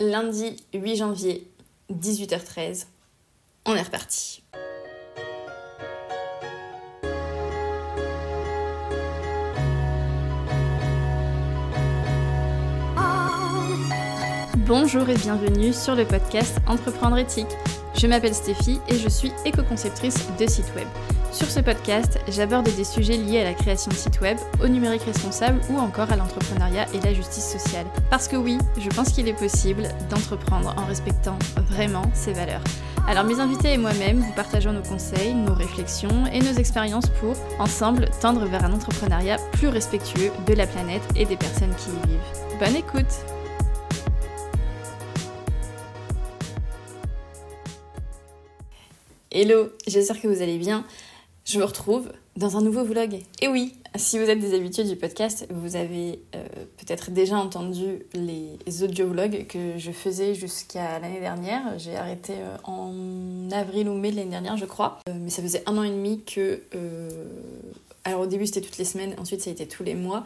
lundi 0.00 0.56
8 0.72 0.96
janvier, 0.96 1.50
18h13. 1.92 2.86
On 3.66 3.74
est 3.74 3.82
reparti. 3.82 4.42
Bonjour 14.66 15.08
et 15.10 15.14
bienvenue 15.14 15.72
sur 15.72 15.94
le 15.94 16.06
podcast 16.06 16.56
Entreprendre 16.66 17.18
éthique. 17.18 17.46
Je 17.96 18.06
m'appelle 18.06 18.34
Stéphie 18.34 18.80
et 18.88 18.96
je 18.96 19.08
suis 19.08 19.30
éco-conceptrice 19.44 20.26
de 20.38 20.46
site 20.46 20.72
web. 20.74 20.88
Sur 21.34 21.50
ce 21.50 21.58
podcast, 21.58 22.20
j'aborde 22.28 22.70
des 22.76 22.84
sujets 22.84 23.16
liés 23.16 23.40
à 23.40 23.44
la 23.44 23.54
création 23.54 23.90
de 23.90 23.96
sites 23.96 24.20
web, 24.20 24.38
au 24.62 24.68
numérique 24.68 25.02
responsable 25.02 25.60
ou 25.68 25.78
encore 25.78 26.12
à 26.12 26.16
l'entrepreneuriat 26.16 26.86
et 26.94 27.00
la 27.00 27.12
justice 27.12 27.44
sociale. 27.44 27.86
Parce 28.08 28.28
que 28.28 28.36
oui, 28.36 28.56
je 28.78 28.88
pense 28.90 29.10
qu'il 29.10 29.26
est 29.26 29.36
possible 29.36 29.88
d'entreprendre 30.10 30.72
en 30.78 30.86
respectant 30.86 31.36
vraiment 31.56 32.04
ses 32.14 32.34
valeurs. 32.34 32.62
Alors 33.08 33.24
mes 33.24 33.40
invités 33.40 33.72
et 33.72 33.78
moi-même, 33.78 34.20
vous 34.20 34.32
partageons 34.34 34.72
nos 34.72 34.82
conseils, 34.82 35.34
nos 35.34 35.54
réflexions 35.54 36.24
et 36.32 36.38
nos 36.38 36.52
expériences 36.52 37.10
pour, 37.18 37.34
ensemble, 37.58 38.08
tendre 38.20 38.46
vers 38.46 38.64
un 38.64 38.72
entrepreneuriat 38.72 39.38
plus 39.54 39.68
respectueux 39.68 40.30
de 40.46 40.54
la 40.54 40.68
planète 40.68 41.02
et 41.16 41.24
des 41.24 41.36
personnes 41.36 41.74
qui 41.74 41.90
y 41.90 42.12
vivent. 42.12 42.60
Bonne 42.60 42.76
écoute 42.76 43.12
Hello, 49.36 49.70
j'espère 49.88 50.20
que 50.20 50.28
vous 50.28 50.42
allez 50.42 50.58
bien 50.58 50.84
je 51.54 51.60
me 51.60 51.64
retrouve 51.64 52.10
dans 52.36 52.56
un 52.56 52.62
nouveau 52.62 52.82
vlog. 52.82 53.20
Et 53.40 53.46
oui, 53.46 53.74
si 53.94 54.18
vous 54.18 54.28
êtes 54.28 54.40
des 54.40 54.54
habitués 54.54 54.82
du 54.82 54.96
podcast, 54.96 55.46
vous 55.50 55.76
avez 55.76 56.18
euh, 56.34 56.44
peut-être 56.78 57.12
déjà 57.12 57.36
entendu 57.36 58.00
les 58.12 58.82
audio-vlogs 58.82 59.46
que 59.46 59.78
je 59.78 59.92
faisais 59.92 60.34
jusqu'à 60.34 60.98
l'année 60.98 61.20
dernière. 61.20 61.78
J'ai 61.78 61.94
arrêté 61.94 62.32
euh, 62.36 62.56
en 62.64 63.52
avril 63.52 63.88
ou 63.88 63.94
mai 63.94 64.10
de 64.10 64.16
l'année 64.16 64.30
dernière, 64.30 64.56
je 64.56 64.64
crois. 64.64 64.98
Euh, 65.08 65.12
mais 65.20 65.30
ça 65.30 65.42
faisait 65.42 65.62
un 65.66 65.78
an 65.78 65.84
et 65.84 65.90
demi 65.90 66.24
que... 66.24 66.62
alors 68.02 68.22
au 68.22 68.26
début 68.26 68.46
c'était 68.46 68.60
toutes 68.60 68.78
les 68.78 68.84
semaines, 68.84 69.14
ensuite 69.20 69.40
ça 69.40 69.50
a 69.50 69.52
été 69.52 69.68
tous 69.68 69.84
les 69.84 69.94
mois. 69.94 70.24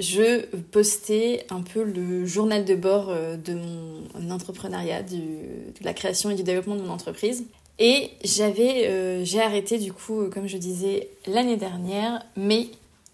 Je 0.00 0.44
postais 0.72 1.46
un 1.50 1.62
peu 1.62 1.84
le 1.84 2.26
journal 2.26 2.64
de 2.64 2.74
bord 2.74 3.14
de 3.14 3.54
mon 3.54 4.30
entrepreneuriat, 4.32 5.04
de 5.04 5.84
la 5.84 5.94
création 5.94 6.30
et 6.30 6.34
du 6.34 6.42
développement 6.42 6.74
de 6.74 6.82
mon 6.82 6.90
entreprise. 6.90 7.44
Et 7.78 8.10
j'avais, 8.22 8.86
euh, 8.86 9.24
j'ai 9.24 9.40
arrêté 9.40 9.78
du 9.78 9.92
coup, 9.92 10.22
euh, 10.22 10.30
comme 10.30 10.46
je 10.46 10.56
disais, 10.56 11.08
l'année 11.26 11.56
dernière, 11.56 12.24
mais 12.36 12.68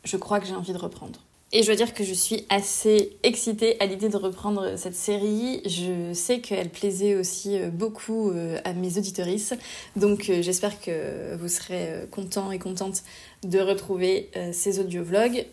je 0.05 0.17
crois 0.17 0.39
que 0.41 0.47
j'ai 0.47 0.55
envie 0.55 0.73
de 0.73 0.79
reprendre. 0.79 1.21
Et 1.53 1.63
je 1.63 1.67
dois 1.67 1.75
dire 1.75 1.95
que 1.95 2.05
je 2.05 2.15
suis 2.15 2.45
assez 2.49 3.17
excitée 3.25 3.81
à 3.81 3.87
l'idée 3.87 4.09
de 4.09 4.17
reprendre 4.17 4.77
cette 4.77 4.95
série. 4.95 5.63
Je 5.67 6.13
sais 6.15 6.39
qu'elle 6.41 6.69
plaisait 6.69 7.17
aussi 7.17 7.59
euh, 7.59 7.71
beaucoup 7.71 8.33
à 8.65 8.73
mes 8.73 8.99
auditorices. 8.99 9.55
Donc 9.97 10.31
j'espère 10.41 10.81
que 10.81 11.35
vous 11.37 11.49
serez 11.49 12.07
contents 12.11 12.53
et 12.53 12.59
contentes 12.59 13.03
de 13.43 13.59
retrouver 13.59 14.31
ces 14.53 14.79
audiovlogs 14.79 15.47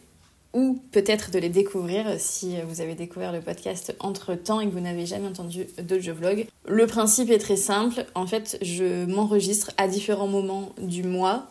ou 0.57 0.81
peut-être 0.91 1.29
de 1.29 1.37
les 1.37 1.49
découvrir 1.49 2.15
si 2.17 2.55
vous 2.67 2.81
avez 2.81 2.95
découvert 2.95 3.31
le 3.31 3.41
podcast 3.41 3.95
entre 3.99 4.33
temps 4.33 4.59
et 4.59 4.65
que 4.65 4.71
vous 4.71 4.79
n'avez 4.79 5.05
jamais 5.05 5.27
entendu 5.27 5.67
d'autres 5.83 6.11
vlog. 6.11 6.47
Le 6.67 6.87
principe 6.87 7.29
est 7.29 7.37
très 7.37 7.57
simple. 7.57 8.07
En 8.15 8.25
fait, 8.25 8.57
je 8.63 9.05
m'enregistre 9.05 9.69
à 9.77 9.87
différents 9.87 10.27
moments 10.27 10.73
du 10.79 11.03
mois 11.03 11.45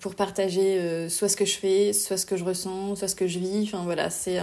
pour 0.00 0.14
partager 0.14 0.78
euh, 0.78 1.08
soit 1.08 1.28
ce 1.28 1.36
que 1.36 1.44
je 1.44 1.56
fais, 1.56 1.92
soit 1.92 2.16
ce 2.16 2.26
que 2.26 2.36
je 2.36 2.44
ressens, 2.44 2.96
soit 2.96 3.08
ce 3.08 3.14
que 3.14 3.26
je 3.26 3.38
vis. 3.38 3.62
Enfin 3.64 3.84
voilà, 3.84 4.10
c'est 4.10 4.38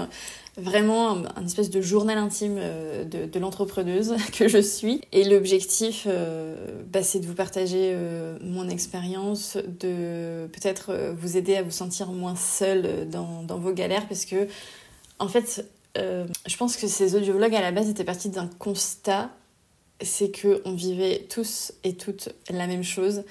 vraiment 0.58 1.23
un, 1.36 1.45
espèce 1.45 1.70
de 1.70 1.81
journal 1.81 2.17
intime 2.17 2.58
euh, 2.59 3.03
de, 3.06 3.39
l'entrepreneuse 3.39 4.16
que 4.33 4.48
je 4.48 4.58
suis. 4.58 5.02
Et 5.11 5.23
l'objectif, 5.23 6.05
euh, 6.08 6.83
bah, 6.92 7.03
c'est 7.03 7.20
de 7.20 7.25
vous 7.25 7.36
partager 7.36 7.92
euh, 7.94 8.38
mon 8.42 8.67
expérience, 8.67 9.58
de 9.58 10.48
peut-être 10.48 11.14
vous 11.17 11.38
aider 11.38 11.55
à 11.55 11.61
vous 11.61 11.71
sentir 11.71 12.11
moins 12.11 12.36
seul 12.36 13.08
dans, 13.10 13.45
vos 13.58 13.71
galères, 13.71 14.08
parce 14.08 14.26
que, 14.26 14.48
en 15.20 15.27
fait, 15.27 15.66
je 15.95 16.58
pense 16.58 16.77
que 16.77 16.87
ces 16.87 17.16
audiovlogs 17.16 17.55
à 17.55 17.61
la 17.61 17.71
base 17.71 17.89
étaient 17.89 18.04
partis 18.04 18.30
d'un 18.30 18.48
constat, 18.60 19.32
c'est 20.02 20.30
que 20.30 20.61
on 20.66 20.73
vivait 20.73 21.26
tous 21.30 21.73
et 21.83 21.93
toutes 21.93 22.30
la 22.49 22.67
même 22.67 22.83
chose 22.83 23.23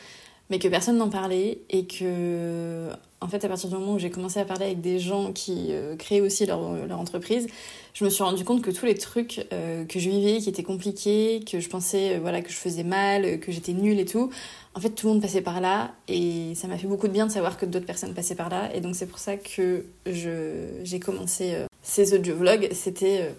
mais 0.51 0.59
que 0.59 0.69
personne 0.69 0.97
n'en 0.97 1.09
parlait 1.09 1.59
et 1.71 1.87
que 1.87 2.89
en 3.21 3.29
fait 3.29 3.45
à 3.45 3.49
partir 3.49 3.69
du 3.69 3.75
moment 3.75 3.95
où 3.95 3.99
j'ai 3.99 4.11
commencé 4.11 4.39
à 4.39 4.45
parler 4.45 4.67
avec 4.67 4.81
des 4.81 4.99
gens 4.99 5.33
qui 5.33 5.69
euh, 5.71 5.97
créaient 5.97 6.21
aussi 6.21 6.47
leur, 6.47 6.87
leur, 6.87 7.01
entreprise 7.01 7.47
je 7.95 8.05
me 8.05 8.11
suis 8.11 8.23
rendu 8.23 8.45
compte 8.45 8.63
que 8.63 8.71
tous 8.71 8.87
les 8.87 8.95
trucs 8.95 9.47
euh, 9.53 9.85
que 9.85 9.99
je 9.99 10.11
vivais 10.11 10.39
qui 10.39 10.49
étaient 10.49 10.63
compliqués 10.63 11.43
que 11.51 11.59
je 11.59 11.69
pensais 11.69 12.17
euh, 12.17 12.19
voilà 12.21 12.43
que 12.43 12.51
je 12.51 12.57
faisais 12.57 12.85
mal 12.85 13.41
que 13.41 13.51
j'étais 13.51 13.73
nulle 13.73 13.99
et 13.99 14.05
tout 14.05 14.31
en 14.75 14.81
fait 14.81 14.91
tout 14.91 15.07
le 15.07 15.15
monde 15.15 15.23
passait 15.23 15.41
par 15.41 15.61
là 15.61 15.95
et 16.09 16.55
ça 16.55 16.69
m'a 16.69 16.77
fait 16.79 16.87
beaucoup 16.87 17.09
de 17.09 17.13
bien 17.13 17.27
de 17.27 17.33
savoir 17.33 17.57
que 17.57 17.67
d'autres 17.67 17.87
personnes 17.87 18.13
passaient 18.13 18.35
par 18.35 18.51
là. 18.51 18.69
Et 18.75 18.83
donc 18.83 18.95
c'est 18.95 19.07
pour 19.07 19.19
ça 19.19 19.39
que 19.39 19.87
je 20.05 20.81
j'ai 20.83 21.01
commencé 21.01 21.55
ces 21.83 22.13
audio 22.13 22.37
vlogs 22.37 22.69
c'était 22.73 23.33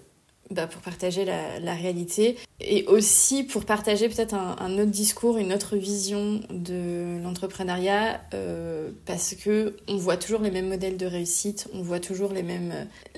bah, 0.52 0.68
pour 0.68 0.82
partager 0.82 1.26
la, 1.26 1.60
la, 1.60 1.74
réalité 1.74 2.38
et 2.62 2.86
aussi 2.86 3.44
pour 3.44 3.66
partager 3.66 4.08
peut-être 4.08 4.34
un, 4.34 4.56
un, 4.60 4.74
autre 4.76 4.92
discours, 4.92 5.38
une 5.38 5.52
autre 5.52 5.76
vision 5.76 6.40
de 6.50 7.22
l'entrepreneuriat 7.22 8.22
euh, 8.34 8.92
parce 9.06 9.36
que 9.36 9.76
on 9.88 9.98
voit 9.98 10.18
toujours 10.18 10.42
les 10.42 10.52
mêmes 10.52 10.70
modèles 10.70 10.98
de 10.98 11.06
réussite, 11.06 11.68
on 11.74 11.82
voit 11.82 12.00
toujours 12.00 12.32
les 12.32 12.44
mêmes, 12.44 12.74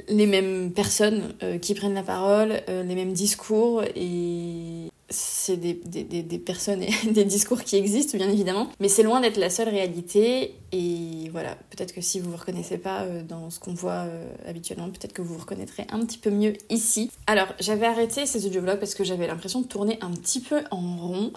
les 0.08 0.26
mêmes 0.26 0.72
personnes 0.72 1.34
euh, 1.44 1.58
qui 1.60 1.76
prennent 1.76 1.94
la 1.94 2.04
parole, 2.04 2.62
euh, 2.68 2.84
les 2.84 2.96
mêmes 2.96 3.14
discours 3.14 3.84
et 3.96 4.90
c'est 5.10 5.58
des, 5.58 5.74
des, 5.74 6.04
des, 6.04 6.40
personnes 6.40 6.84
et 6.84 6.92
des 7.12 7.26
discours 7.26 7.64
qui 7.64 7.76
existent, 7.76 8.18
bien 8.18 8.30
évidemment, 8.30 8.70
mais 8.80 8.88
c'est 8.88 9.04
loin 9.04 9.22
d'être 9.22 9.38
la 9.38 9.50
seule 9.50 9.70
réalité. 9.70 10.56
Et 10.72 11.30
voilà, 11.32 11.56
peut-être 11.72 11.94
que 11.94 12.02
si 12.02 12.20
vous 12.20 12.32
vous 12.32 12.38
reconnaissez 12.38 12.78
pas 12.78 13.02
euh, 13.02 13.24
dans 13.24 13.50
ce 13.50 13.60
qu'on 13.60 13.74
voit 13.74 14.06
euh, 14.06 14.32
habituellement, 14.48 14.90
peut-être 14.90 15.14
que 15.14 15.22
vous 15.22 15.34
vous 15.34 15.42
reconnaîtrez 15.42 15.88
un 15.90 16.00
petit 16.06 16.18
peu 16.18 16.30
mieux 16.30 16.54
ici. 16.70 17.12
Alors, 17.28 17.48
j'avais 17.60 17.88
arrêté 17.88 18.26
ces 18.26 18.46
audiovlogs 18.46 18.80
parce 18.80 18.94
que 18.94 19.04
j'avais 19.04 19.28
l'impression 19.28 19.62
de 19.62 19.68
tourner 19.68 19.98
un 20.02 20.12
petit 20.12 20.42
peu 20.42 20.62
en 20.72 20.98
rond. 20.98 21.34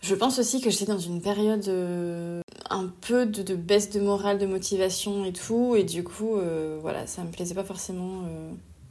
Je 0.00 0.14
pense 0.14 0.38
aussi 0.38 0.60
que 0.60 0.70
j'étais 0.70 0.86
dans 0.86 0.98
une 0.98 1.20
période 1.20 1.68
euh, 1.68 2.40
un 2.70 2.90
peu 3.02 3.26
de, 3.26 3.54
baisse 3.54 3.90
de 3.90 4.00
morale, 4.00 4.38
de 4.38 4.46
motivation 4.46 5.24
et 5.24 5.32
tout, 5.32 5.76
et 5.76 5.84
du 5.84 6.02
coup, 6.02 6.38
voilà, 6.80 7.06
ça 7.06 7.22
me 7.22 7.30
plaisait 7.30 7.54
pas 7.54 7.62
forcément 7.62 8.22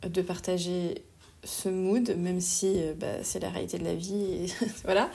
de 0.08 0.22
partager 0.22 1.04
ce 1.44 1.70
mood, 1.70 2.16
même 2.18 2.42
si 2.42 2.74
euh, 2.76 2.94
bah, 2.96 3.24
c'est 3.24 3.40
la 3.40 3.50
réalité 3.50 3.78
de 3.78 3.84
la 3.84 3.96
vie. 3.96 4.54
Voilà. 4.84 5.10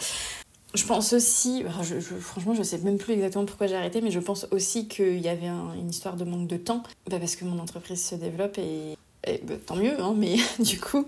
Je 0.74 0.84
pense 0.84 1.12
aussi, 1.14 1.64
je, 1.82 2.00
je, 2.00 2.14
franchement, 2.16 2.54
je 2.54 2.62
sais 2.62 2.78
même 2.78 2.98
plus 2.98 3.14
exactement 3.14 3.46
pourquoi 3.46 3.66
j'ai 3.66 3.76
arrêté, 3.76 4.02
mais 4.02 4.10
je 4.10 4.20
pense 4.20 4.46
aussi 4.50 4.88
qu'il 4.88 5.20
y 5.20 5.28
avait 5.28 5.46
une 5.46 5.88
histoire 5.88 6.16
de 6.16 6.24
manque 6.24 6.48
de 6.48 6.58
temps, 6.58 6.82
bah, 7.08 7.18
parce 7.18 7.36
que 7.36 7.44
mon 7.44 7.58
entreprise 7.58 8.04
se 8.04 8.14
développe 8.14 8.58
et, 8.58 8.98
bah, 9.44 9.54
tant 9.64 9.76
mieux, 9.76 9.98
hein, 9.98 10.14
mais 10.16 10.36
du 10.58 10.78
coup, 10.78 11.06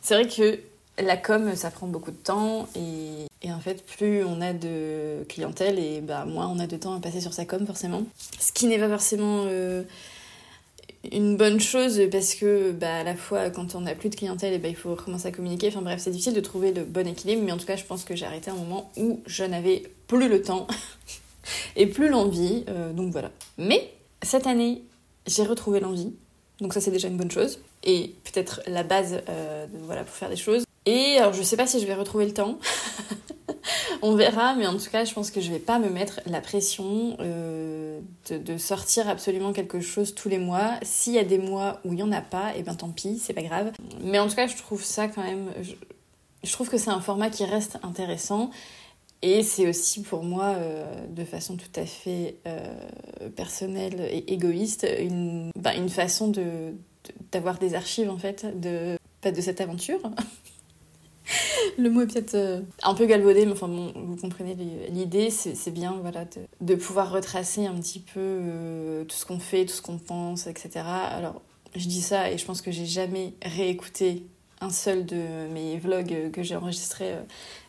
c'est 0.00 0.14
vrai 0.14 0.28
que 0.28 0.60
la 1.02 1.16
com, 1.16 1.54
ça 1.56 1.70
prend 1.70 1.88
beaucoup 1.88 2.12
de 2.12 2.16
temps 2.16 2.68
et, 2.76 3.26
et, 3.42 3.52
en 3.52 3.58
fait, 3.58 3.84
plus 3.84 4.24
on 4.24 4.40
a 4.40 4.52
de 4.52 5.24
clientèle 5.28 5.78
et 5.78 6.00
bah, 6.00 6.24
moins 6.24 6.46
on 6.48 6.60
a 6.60 6.66
de 6.66 6.76
temps 6.76 6.94
à 6.94 7.00
passer 7.00 7.20
sur 7.20 7.32
sa 7.32 7.46
com, 7.46 7.66
forcément. 7.66 8.04
Ce 8.38 8.52
qui 8.52 8.66
n'est 8.66 8.78
pas 8.78 8.88
forcément. 8.88 9.44
Euh, 9.46 9.82
une 11.12 11.36
bonne 11.36 11.60
chose 11.60 12.00
parce 12.10 12.34
que 12.34 12.72
bah, 12.72 12.96
à 12.98 13.04
la 13.04 13.14
fois 13.14 13.50
quand 13.50 13.74
on 13.74 13.82
n'a 13.82 13.94
plus 13.94 14.08
de 14.08 14.16
clientèle 14.16 14.52
et 14.52 14.58
bah, 14.58 14.68
il 14.68 14.76
faut 14.76 14.90
recommencer 14.90 15.28
à 15.28 15.32
communiquer. 15.32 15.68
Enfin 15.68 15.82
bref 15.82 16.00
c'est 16.00 16.10
difficile 16.10 16.34
de 16.34 16.40
trouver 16.40 16.72
le 16.72 16.84
bon 16.84 17.06
équilibre 17.06 17.42
mais 17.44 17.52
en 17.52 17.56
tout 17.56 17.66
cas 17.66 17.76
je 17.76 17.84
pense 17.84 18.04
que 18.04 18.14
j'ai 18.16 18.26
arrêté 18.26 18.50
un 18.50 18.54
moment 18.54 18.90
où 18.96 19.20
je 19.26 19.44
n'avais 19.44 19.84
plus 20.06 20.28
le 20.28 20.42
temps 20.42 20.66
et 21.76 21.86
plus 21.86 22.08
l'envie 22.08 22.64
euh, 22.68 22.92
donc 22.92 23.12
voilà. 23.12 23.30
Mais 23.56 23.92
cette 24.22 24.46
année 24.46 24.82
j'ai 25.26 25.44
retrouvé 25.44 25.80
l'envie 25.80 26.12
donc 26.60 26.74
ça 26.74 26.80
c'est 26.80 26.90
déjà 26.90 27.08
une 27.08 27.16
bonne 27.16 27.30
chose 27.30 27.60
et 27.84 28.14
peut-être 28.24 28.62
la 28.66 28.82
base 28.82 29.20
euh, 29.28 29.66
voilà 29.82 30.04
pour 30.04 30.14
faire 30.14 30.30
des 30.30 30.36
choses. 30.36 30.64
Et 30.86 31.18
alors 31.18 31.32
je 31.32 31.42
sais 31.42 31.56
pas 31.56 31.66
si 31.66 31.80
je 31.80 31.86
vais 31.86 31.94
retrouver 31.94 32.26
le 32.26 32.34
temps. 32.34 32.58
On 34.02 34.14
verra, 34.14 34.54
mais 34.54 34.66
en 34.66 34.76
tout 34.76 34.90
cas, 34.90 35.04
je 35.04 35.12
pense 35.12 35.30
que 35.30 35.40
je 35.40 35.50
vais 35.50 35.58
pas 35.58 35.78
me 35.78 35.88
mettre 35.88 36.20
la 36.26 36.40
pression 36.40 37.16
euh, 37.20 37.77
de, 38.30 38.58
sortir 38.58 39.08
absolument 39.08 39.52
quelque 39.52 39.80
chose 39.80 40.14
tous 40.14 40.28
les 40.28 40.38
mois. 40.38 40.72
S'il 40.82 41.14
y 41.14 41.18
a 41.18 41.24
des 41.24 41.38
mois 41.38 41.80
où 41.84 41.92
il 41.92 41.98
y 41.98 42.02
en 42.02 42.12
a 42.12 42.20
pas, 42.20 42.50
et 42.54 42.60
eh 42.60 42.62
ben 42.62 42.74
tant 42.74 42.90
pis, 42.90 43.18
c'est 43.18 43.32
pas 43.32 43.42
grave. 43.42 43.72
Mais 44.02 44.18
en 44.18 44.28
tout 44.28 44.36
cas, 44.36 44.46
je 44.46 44.56
trouve 44.56 44.82
ça 44.82 45.08
quand 45.08 45.22
même. 45.22 45.50
Je, 46.42 46.52
trouve 46.52 46.68
que 46.68 46.78
c'est 46.78 46.90
un 46.90 47.00
format 47.00 47.30
qui 47.30 47.44
reste 47.44 47.78
intéressant. 47.82 48.50
Et 49.20 49.42
c'est 49.42 49.68
aussi 49.68 50.02
pour 50.02 50.22
moi, 50.22 50.54
euh, 50.56 51.06
de 51.08 51.24
façon 51.24 51.56
tout 51.56 51.80
à 51.80 51.84
fait 51.84 52.36
euh, 52.46 52.72
personnelle 53.34 54.00
et 54.12 54.32
égoïste, 54.32 54.86
une, 55.00 55.50
bah, 55.56 55.72
façon 55.88 56.32
d'avoir 57.32 57.58
des 57.58 57.74
archives 57.74 58.10
en 58.10 58.18
fait 58.18 58.46
de, 58.60 58.96
de 59.24 59.40
cette 59.40 59.60
aventure, 59.60 60.00
le 61.78 61.90
mot 61.90 62.02
est 62.02 62.06
peut-être 62.06 62.34
euh, 62.34 62.60
un 62.82 62.94
peu 62.94 63.06
galvaudé, 63.06 63.46
mais 63.46 63.52
enfin 63.52 63.68
bon, 63.68 63.92
vous 63.94 64.16
comprenez 64.16 64.56
l'idée, 64.90 65.30
c'est 65.30 65.70
bien 65.70 65.96
voilà, 66.00 66.24
de, 66.60 66.74
pouvoir 66.74 67.10
retracer 67.12 67.66
un 67.66 67.74
petit 67.74 68.00
peu 68.00 68.20
euh, 68.20 69.04
tout 69.04 69.16
ce 69.16 69.26
qu'on 69.26 69.38
fait, 69.38 69.64
tout 69.66 69.74
ce 69.74 69.82
qu'on 69.82 69.98
pense, 69.98 70.46
etc. 70.46 70.84
Alors, 70.86 71.42
je 71.76 71.86
dis 71.86 72.02
ça 72.02 72.30
et 72.30 72.38
je 72.38 72.44
pense 72.44 72.62
que 72.62 72.70
j'ai 72.70 72.86
jamais 72.86 73.34
réécouté 73.42 74.24
un 74.60 74.70
seul 74.70 75.06
de 75.06 75.46
mes 75.52 75.78
vlogs 75.78 76.30
que 76.32 76.42
j'ai 76.42 76.56
enregistrés 76.56 77.14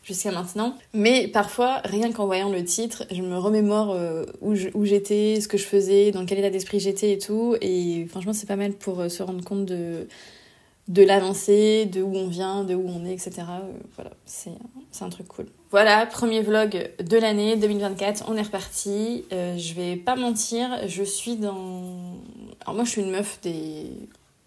jusqu'à 0.01 0.31
maintenant. 0.31 0.75
Mais 0.94 1.27
parfois, 1.27 1.81
rien 1.85 2.11
qu'en 2.11 2.25
voyant 2.25 2.50
le 2.50 2.63
titre, 2.63 3.06
je 3.11 3.21
me 3.21 3.38
remémore 3.38 3.95
où 4.41 4.85
j'étais, 4.85 5.39
ce 5.39 5.47
que 5.47 5.59
je 5.59 5.65
faisais, 5.65 6.09
dans 6.09 6.25
quel 6.25 6.39
état 6.39 6.50
d'esprit 6.50 6.79
j'étais 6.79 7.11
et 7.11 7.17
tout. 7.19 7.56
Et 7.61 8.07
franchement, 8.09 8.33
c'est 8.33 8.47
pas 8.47 8.56
mal 8.56 8.73
pour 8.73 9.03
se 9.11 9.21
rendre 9.21 9.44
compte 9.44 9.65
de, 9.65 10.07
de 10.89 11.03
l'avancée, 11.03 11.86
de 11.86 12.01
où 12.01 12.15
on 12.15 12.27
vient, 12.27 12.63
de 12.63 12.74
où 12.74 12.86
on 12.88 13.06
est, 13.06 13.13
etc. 13.13 13.44
voilà, 13.95 14.12
c'est 14.25 14.51
un 15.01 15.09
truc 15.09 15.27
cool. 15.27 15.45
Voilà, 15.69 16.07
premier 16.07 16.41
vlog 16.41 16.91
de 17.00 17.18
l'année 17.18 17.56
2024, 17.56 18.25
on 18.27 18.36
est 18.36 18.41
reparti. 18.41 19.24
Euh, 19.31 19.56
je 19.56 19.75
vais 19.75 19.95
pas 19.95 20.15
mentir, 20.15 20.88
je 20.88 21.03
suis 21.03 21.36
dans... 21.36 21.83
Alors 22.62 22.74
moi 22.74 22.83
je 22.86 22.89
suis 22.89 23.01
une 23.01 23.12
meuf 23.12 23.39
des... 23.44 23.86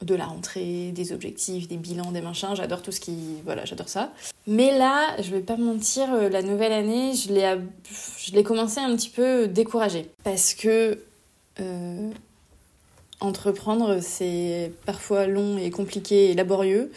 de 0.02 0.14
la 0.16 0.24
rentrée, 0.24 0.90
des 0.90 1.12
objectifs, 1.12 1.68
des 1.68 1.76
bilans, 1.76 2.10
des 2.10 2.20
machins, 2.20 2.56
j'adore 2.56 2.82
tout 2.82 2.90
ce 2.90 2.98
qui... 2.98 3.16
Voilà, 3.44 3.64
j'adore 3.64 3.88
ça. 3.88 4.12
Mais 4.48 4.76
là, 4.76 5.14
je 5.22 5.30
vais 5.30 5.42
pas 5.42 5.56
mentir, 5.56 6.12
euh, 6.12 6.28
la 6.28 6.42
nouvelle 6.42 6.72
année, 6.72 7.12
je 7.14 7.32
l'ai, 7.32 8.42
commencé 8.42 8.80
un 8.80 8.96
petit 8.96 9.10
peu 9.10 9.46
découragée. 9.46 10.10
Parce 10.24 10.54
que... 10.54 10.98
Euh, 11.60 12.10
entreprendre, 13.22 14.00
c'est 14.00 14.72
parfois 14.86 15.26
long 15.26 15.56
et 15.58 15.70
compliqué 15.70 16.30
et 16.30 16.34
laborieux. 16.34 16.90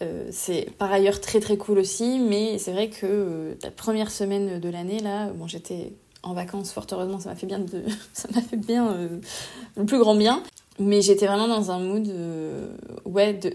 Euh, 0.00 0.28
c'est 0.30 0.68
par 0.78 0.90
ailleurs 0.90 1.20
très 1.20 1.40
très 1.40 1.56
cool 1.56 1.78
aussi, 1.78 2.18
mais 2.18 2.58
c'est 2.58 2.72
vrai 2.72 2.88
que 2.88 3.06
euh, 3.06 3.54
la 3.62 3.70
première 3.70 4.10
semaine 4.10 4.58
de 4.58 4.68
l'année, 4.68 4.98
là, 4.98 5.28
bon, 5.28 5.46
j'étais 5.46 5.92
en 6.22 6.34
vacances, 6.34 6.72
fort 6.72 6.86
heureusement, 6.90 7.20
ça 7.20 7.30
m'a 7.30 7.36
fait 7.36 7.46
bien, 7.46 7.58
de... 7.58 7.82
ça 8.12 8.28
m'a 8.34 8.40
fait 8.40 8.56
bien 8.56 8.92
euh, 8.92 9.08
le 9.76 9.84
plus 9.84 9.98
grand 9.98 10.14
bien. 10.14 10.42
Mais 10.78 11.02
j'étais 11.02 11.26
vraiment 11.26 11.48
dans 11.48 11.70
un 11.70 11.78
mood 11.78 12.10
ouais, 13.04 13.34
de, 13.34 13.54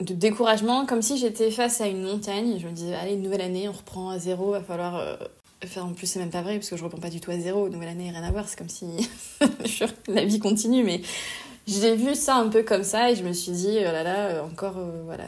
de 0.00 0.14
découragement, 0.14 0.86
comme 0.86 1.02
si 1.02 1.18
j'étais 1.18 1.50
face 1.50 1.82
à 1.82 1.86
une 1.86 2.02
montagne. 2.02 2.58
Je 2.58 2.66
me 2.66 2.72
disais, 2.72 2.94
allez, 2.94 3.16
nouvelle 3.16 3.42
année, 3.42 3.68
on 3.68 3.72
reprend 3.72 4.08
à 4.08 4.18
zéro, 4.18 4.52
va 4.52 4.62
falloir 4.62 5.18
En 5.76 5.92
plus, 5.92 6.06
c'est 6.06 6.18
même 6.18 6.30
pas 6.30 6.42
vrai, 6.42 6.54
parce 6.54 6.70
que 6.70 6.76
je 6.76 6.84
reprends 6.84 7.00
pas 7.00 7.10
du 7.10 7.20
tout 7.20 7.30
à 7.30 7.38
zéro. 7.38 7.68
Nouvelle 7.68 7.88
année, 7.88 8.10
rien 8.10 8.22
à 8.22 8.30
voir, 8.30 8.48
c'est 8.48 8.58
comme 8.58 8.68
si 8.68 8.86
la 10.08 10.24
vie 10.24 10.38
continue, 10.38 10.84
mais 10.84 11.00
j'ai 11.66 11.96
vu 11.96 12.14
ça 12.14 12.36
un 12.36 12.48
peu 12.48 12.62
comme 12.62 12.84
ça 12.84 13.10
et 13.10 13.16
je 13.16 13.24
me 13.24 13.32
suis 13.32 13.50
dit, 13.50 13.78
oh 13.80 13.82
là 13.82 14.04
là, 14.04 14.44
encore 14.44 14.78
euh, 14.78 15.02
voilà, 15.04 15.24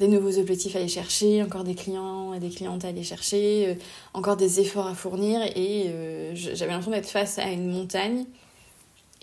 des, 0.00 0.08
nouveaux 0.08 0.36
objectifs 0.36 0.74
à 0.74 0.80
aller 0.80 0.88
chercher, 0.88 1.40
encore 1.44 1.62
des 1.62 1.76
clients 1.76 2.34
et 2.34 2.40
des 2.40 2.50
clientes 2.50 2.84
à 2.84 2.88
aller 2.88 3.04
chercher, 3.04 3.68
euh, 3.68 3.74
encore 4.12 4.36
des 4.36 4.58
efforts 4.58 4.88
à 4.88 4.94
fournir 4.94 5.40
et 5.54 5.84
euh, 5.86 6.32
j'avais 6.34 6.72
l'impression 6.72 6.90
d'être 6.90 7.08
face 7.08 7.38
à 7.38 7.48
une 7.50 7.70
montagne. 7.70 8.24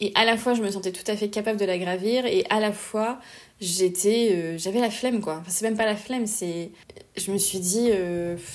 Et 0.01 0.13
à 0.15 0.23
la 0.23 0.37
fois, 0.37 0.53
je 0.53 0.61
me 0.61 0.71
sentais 0.71 0.93
tout 0.93 1.03
à 1.11 1.17
fait 1.17 1.27
capable 1.27 1.59
de 1.59 1.65
la 1.65 1.77
gravir 1.77 2.25
et 2.25 2.45
à 2.49 2.61
la 2.61 2.71
fois, 2.71 3.19
j'étais, 3.59 4.57
j'avais 4.57 4.79
la 4.79 4.89
flemme 4.89 5.19
quoi. 5.19 5.39
Enfin, 5.41 5.49
c'est 5.49 5.65
même 5.65 5.75
pas 5.75 5.85
la 5.85 5.97
flemme, 5.97 6.25
c'est, 6.25 6.71
je 7.17 7.33
me 7.33 7.37
suis 7.37 7.59
dit, 7.59 7.89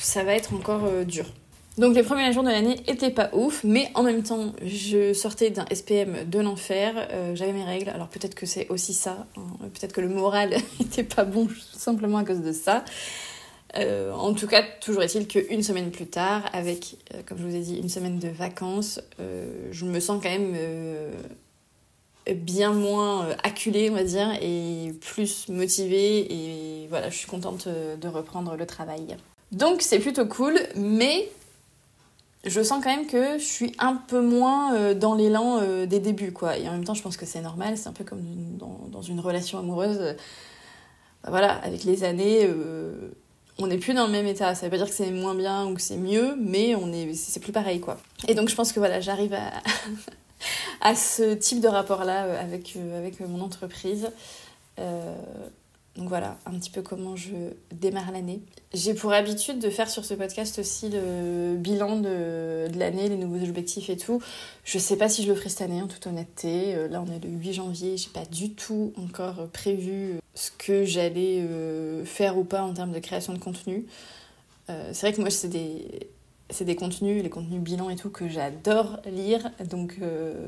ça 0.01 0.25
va 0.25 0.35
être 0.35 0.55
encore 0.55 0.89
dur. 1.05 1.27
Donc 1.77 1.97
les 1.97 2.05
premiers 2.05 2.33
jours 2.33 2.45
de 2.45 2.51
l'année 2.51 2.77
étaient 2.87 3.11
pas 3.11 3.31
ouf, 3.33 3.65
mais 3.65 3.91
en 3.95 4.05
même 4.05 4.23
temps, 4.23 4.53
je 4.65 5.13
sortais 5.13 5.51
d'un 5.51 5.67
SPM 5.75 6.25
de 6.25 6.39
l'enfer, 6.39 7.09
euh, 7.11 7.35
j'avais 7.35 7.53
mes 7.53 7.65
règles, 7.65 7.91
alors 7.91 8.07
peut-être 8.07 8.37
que 8.37 8.47
c'est 8.47 8.69
aussi 8.69 8.95
ça, 8.95 9.27
hein. 9.37 9.43
peut-être 9.61 9.93
que 9.93 10.01
le 10.01 10.09
moral 10.09 10.55
était 10.81 11.03
pas 11.03 11.25
bon 11.25 11.49
simplement 11.73 12.19
à 12.19 12.25
cause 12.25 12.43
de 12.43 12.53
ça. 12.53 12.85
Euh, 13.77 14.13
en 14.13 14.35
tout 14.35 14.47
cas, 14.47 14.63
toujours 14.81 15.03
est-il 15.03 15.27
qu'une 15.27 15.65
semaine 15.65 15.91
plus 15.91 16.07
tard, 16.07 16.49
avec, 16.53 16.97
euh, 17.13 17.23
comme 17.27 17.39
je 17.39 17.43
vous 17.43 17.57
ai 17.57 17.61
dit, 17.61 17.77
une 17.77 17.89
semaine 17.89 18.21
de 18.21 18.29
vacances, 18.29 19.01
je 19.19 19.85
me 19.85 19.99
sens 19.99 20.23
quand 20.23 20.31
même 20.31 20.57
bien 22.37 22.73
moins 22.73 23.31
acculée, 23.43 23.91
on 23.91 23.95
va 23.95 24.05
dire, 24.05 24.31
et 24.41 24.93
plus 25.01 25.49
motivée, 25.49 26.21
et 26.33 26.87
voilà, 26.89 27.11
je 27.11 27.17
suis 27.17 27.27
contente 27.27 27.67
de 27.67 28.09
reprendre 28.09 28.55
le 28.55 28.65
travail. 28.65 29.17
Donc 29.51 29.83
c'est 29.83 29.99
plutôt 29.99 30.27
cool, 30.27 30.57
mais 30.77 31.29
je 32.45 32.63
sens 32.63 32.83
quand 32.83 32.95
même 32.95 33.07
que 33.07 33.39
je 33.39 33.45
suis 33.45 33.75
un 33.79 33.95
peu 33.95 34.21
moins 34.21 34.75
euh, 34.75 34.95
dans 34.95 35.15
l'élan 35.15 35.61
euh, 35.61 35.87
des 35.87 35.99
débuts, 35.99 36.33
quoi. 36.33 36.59
Et 36.59 36.69
en 36.69 36.73
même 36.73 36.85
temps, 36.85 36.95
je 36.95 37.03
pense 37.03 37.17
que 37.17 37.27
c'est 37.27 37.41
normal, 37.41 37.79
c'est 37.79 37.89
un 37.89 37.93
peu 37.93 38.05
comme 38.05 38.23
dans, 38.59 39.03
une 39.03 39.21
relation 39.21 39.59
amoureuse. 39.59 39.99
Bah 41.23 41.31
voilà, 41.31 41.55
avec 41.57 41.85
les 41.85 42.05
années, 42.05 42.41
euh, 42.45 43.13
on 43.59 43.67
n'est 43.67 43.79
plus 43.79 43.95
dans 43.95 44.07
le 44.07 44.13
même 44.13 44.27
état. 44.27 44.55
Ça 44.55 44.67
veut 44.67 44.71
pas 44.71 44.77
dire 44.77 44.89
que 44.89 44.95
c'est 44.95 45.11
moins 45.11 45.35
bien 45.35 45.67
ou 45.67 45.75
que 45.75 45.81
c'est 45.81 45.97
mieux, 45.97 46.37
mais 46.39 46.75
on 46.75 46.93
est, 46.93 47.15
c'est 47.15 47.41
plus 47.41 47.53
pareil, 47.53 47.81
quoi. 47.81 47.99
Et 48.29 48.35
donc, 48.35 48.49
je 48.49 48.55
pense 48.55 48.73
que 48.73 48.79
voilà, 48.79 49.01
j'arrive 49.01 49.35
à, 49.35 49.63
à 50.81 50.95
ce 50.95 51.35
type 51.35 51.61
de 51.61 51.69
rapport-là 51.69 52.41
avec, 52.41 52.77
avec 52.97 53.21
mon 53.21 53.41
entreprise. 53.41 54.11
Donc 55.97 56.09
voilà, 56.09 56.39
un 56.45 56.59
petit 56.59 56.71
peu 56.71 56.83
comment 56.83 57.15
je 57.15 57.35
démarre 57.73 58.11
l'année. 58.11 58.41
J'ai 58.73 58.95
pour 58.95 59.13
habitude 59.13 59.61
de 59.61 59.71
faire 59.71 59.89
sur 59.89 60.05
ce 60.05 60.15
podcast 60.15 60.59
aussi 60.59 60.89
le 60.89 61.55
bilan 61.57 62.01
de, 62.01 62.67
l'année, 62.77 63.09
les 63.09 63.17
nouveaux 63.17 63.45
objectifs 63.47 63.91
et 63.91 63.97
tout. 63.97 64.21
Je 64.65 64.79
sais 64.79 64.97
pas 64.97 65.09
si 65.09 65.23
je 65.23 65.29
le 65.29 65.37
ferai 65.37 65.51
cette 65.51 65.63
année 65.63 65.81
en 65.81 65.87
toute 65.87 66.05
honnêteté. 66.09 66.75
Euh, 66.75 66.89
là 66.89 67.01
on 67.07 67.13
est 67.13 67.23
le 67.25 67.31
8 67.31 67.53
janvier, 67.53 67.97
j'ai 67.97 68.11
pas 68.11 68.25
du 68.25 68.51
tout 68.51 68.93
encore 68.97 69.47
prévu 69.53 70.19
ce 70.35 70.51
que 70.51 70.85
j'allais 70.85 71.43
euh, 71.43 72.05
faire 72.05 72.39
ou 72.39 72.43
pas 72.43 72.63
en 72.63 72.75
termes 72.75 72.93
de 72.93 72.99
création 72.99 73.33
de 73.33 73.39
contenu. 73.39 73.87
Euh, 74.71 74.91
c'est 74.93 75.07
vrai 75.07 75.13
que 75.15 75.21
moi 75.21 75.31
c'est 75.31 75.49
des 75.49 76.09
c'est 76.51 76.65
des 76.65 76.77
contenus, 76.77 77.23
les 77.23 77.31
contenus 77.31 77.61
bilans 77.61 77.89
et 77.89 77.97
tout, 77.97 78.11
que 78.11 78.29
j'adore 78.29 78.99
lire. 79.07 79.51
Donc 79.69 79.97
euh, 80.03 80.47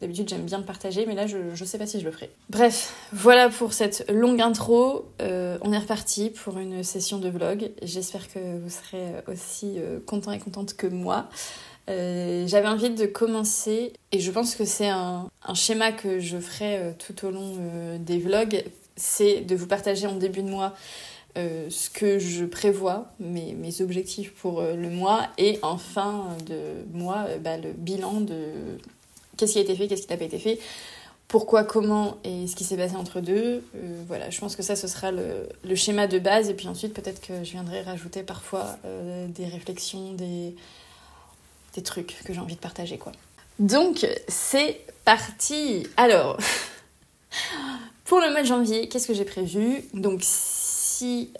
d'habitude 0.00 0.28
j'aime 0.28 0.44
bien 0.44 0.58
le 0.58 0.64
partager, 0.64 1.04
mais 1.06 1.14
là 1.14 1.26
je, 1.26 1.54
je 1.54 1.64
sais 1.64 1.78
pas 1.78 1.86
si 1.86 2.00
je 2.00 2.04
le 2.04 2.12
ferai. 2.12 2.30
Bref, 2.48 2.94
voilà 3.12 3.48
pour 3.48 3.72
cette 3.72 4.08
longue 4.10 4.40
intro. 4.40 5.06
Euh, 5.20 5.58
on 5.62 5.72
est 5.72 5.78
reparti 5.78 6.30
pour 6.30 6.58
une 6.58 6.82
session 6.84 7.18
de 7.18 7.28
vlog. 7.28 7.72
J'espère 7.82 8.32
que 8.32 8.58
vous 8.58 8.70
serez 8.70 9.22
aussi 9.26 9.74
euh, 9.78 9.98
content 10.06 10.32
et 10.32 10.38
contente 10.38 10.74
que 10.74 10.86
moi. 10.86 11.28
J'avais 11.88 12.68
envie 12.68 12.88
de 12.88 13.04
commencer, 13.04 13.92
et 14.12 14.20
je 14.20 14.30
pense 14.30 14.54
que 14.54 14.64
c'est 14.64 14.88
un, 14.88 15.28
schéma 15.52 15.92
que 15.92 16.20
je 16.20 16.38
ferai 16.38 16.94
tout 16.98 17.26
au 17.26 17.30
long 17.30 17.52
des 17.98 18.18
vlogs, 18.18 18.64
c'est 18.96 19.42
de 19.42 19.54
vous 19.54 19.66
partager 19.66 20.06
en 20.06 20.14
début 20.14 20.42
de 20.42 20.48
mois 20.48 20.72
euh, 21.38 21.70
ce 21.70 21.88
que 21.88 22.18
je 22.18 22.44
prévois, 22.44 23.06
mes, 23.18 23.54
mes 23.54 23.80
objectifs 23.80 24.34
pour 24.34 24.60
euh, 24.60 24.74
le 24.74 24.90
mois, 24.90 25.28
et 25.38 25.58
en 25.62 25.78
fin 25.78 26.36
de 26.44 26.84
mois, 26.92 27.24
euh, 27.28 27.38
bah, 27.38 27.56
le 27.56 27.72
bilan 27.72 28.20
de 28.20 28.36
qu'est-ce 29.38 29.54
qui 29.54 29.58
a 29.58 29.62
été 29.62 29.74
fait, 29.74 29.88
qu'est-ce 29.88 30.02
qui 30.02 30.10
n'a 30.10 30.18
pas 30.18 30.26
été 30.26 30.38
fait, 30.38 30.58
pourquoi, 31.28 31.64
comment 31.64 32.18
et 32.24 32.46
ce 32.46 32.54
qui 32.54 32.64
s'est 32.64 32.76
passé 32.76 32.96
entre 32.96 33.20
deux. 33.20 33.64
voilà, 34.06 34.28
je 34.28 34.38
pense 34.38 34.56
que 34.56 34.62
ça, 34.62 34.76
ce 34.76 34.86
sera 34.86 35.10
le, 35.10 35.48
le, 35.64 35.74
schéma 35.74 36.06
de 36.06 36.18
base, 36.18 36.50
et 36.50 36.54
puis 36.54 36.68
ensuite, 36.68 36.92
peut-être 36.92 37.22
que 37.22 37.42
je 37.42 37.52
viendrai 37.52 37.80
rajouter 37.80 38.22
parfois 38.22 38.76
des 39.28 39.46
réflexions, 39.46 40.12
des, 40.12 40.54
des 41.74 41.82
trucs 41.82 42.18
que 42.26 42.34
j'ai 42.34 42.40
envie 42.40 42.56
de 42.56 42.60
partager, 42.60 42.98
quoi. 42.98 43.12
Donc, 43.58 44.06
c'est 44.28 44.84
parti 45.06 45.86
Alors, 45.96 46.36
pour 48.04 48.20
le 48.20 48.30
mois 48.30 48.42
de 48.42 48.46
janvier, 48.46 48.88
qu'est-ce 48.88 49.08
que 49.08 49.14
j'ai 49.14 49.24
prévu? 49.24 49.84
Donc, 49.94 50.20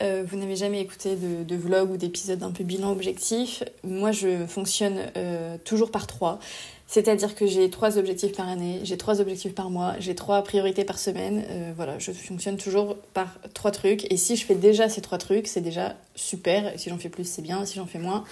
euh, 0.03 0.25
vous 0.27 0.37
n'avez 0.37 0.57
jamais 0.57 0.81
écouté 0.81 1.17
de, 1.17 1.57
vlog 1.57 1.91
ou 1.91 1.97
d'épisode 1.97 2.43
un 2.43 2.51
peu 2.51 2.65
bilan 2.65 2.91
objectif, 2.91 3.63
moi 3.85 4.13
je 4.13 4.47
fonctionne 4.47 5.11
euh, 5.17 5.57
toujours 5.65 5.91
par 5.91 6.07
trois. 6.07 6.39
C'est-à-dire 6.87 7.35
que 7.35 7.47
j'ai 7.47 7.71
trois 7.71 7.97
objectifs 7.97 8.33
par 8.33 8.49
année, 8.49 8.81
j'ai 8.83 8.99
trois 8.99 9.21
objectifs 9.21 9.55
par 9.55 9.71
mois, 9.71 9.95
j'ai 9.99 10.15
trois 10.15 10.43
priorités 10.43 10.85
par 10.85 10.99
semaine. 10.99 11.45
Euh, 11.49 11.73
voilà, 11.75 11.99
je 11.99 12.13
fonctionne 12.13 12.59
toujours 12.59 12.97
par 13.15 13.39
trois 13.55 13.71
trucs. 13.71 14.11
Et 14.13 14.19
si 14.19 14.37
je 14.37 14.45
fais 14.45 14.55
déjà 14.55 14.91
ces 14.91 15.01
trois 15.01 15.17
trucs, 15.17 15.47
c'est 15.47 15.63
déjà 15.63 15.97
super. 16.15 16.79
Si 16.79 16.91
j'en 16.91 16.99
fais 16.99 17.09
plus, 17.09 17.25
c'est 17.25 17.41
bien. 17.41 17.65
Si 17.65 17.77
j'en 17.77 17.87
fais 17.87 17.99
moins, 17.99 18.25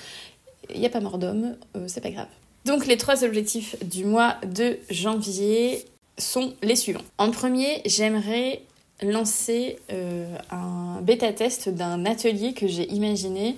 il 0.74 0.80
n'y 0.80 0.86
a 0.86 0.90
pas 0.90 1.00
mort 1.00 1.16
d'homme, 1.16 1.56
c'est 1.86 2.02
pas 2.02 2.10
grave. 2.10 2.28
Donc 2.66 2.86
les 2.86 2.98
trois 2.98 3.24
objectifs 3.24 3.76
du 3.82 4.04
mois 4.04 4.36
de 4.46 4.78
janvier 4.90 5.86
sont 6.18 6.52
les 6.62 6.76
suivants. 6.76 7.00
En 7.16 7.30
premier, 7.30 7.80
j'aimerais 7.86 8.62
lancer 9.02 9.78
euh, 9.92 10.36
un 10.50 11.00
bêta-test 11.02 11.68
d'un 11.68 12.04
atelier 12.04 12.52
que 12.52 12.66
j'ai 12.66 12.90
imaginé 12.92 13.56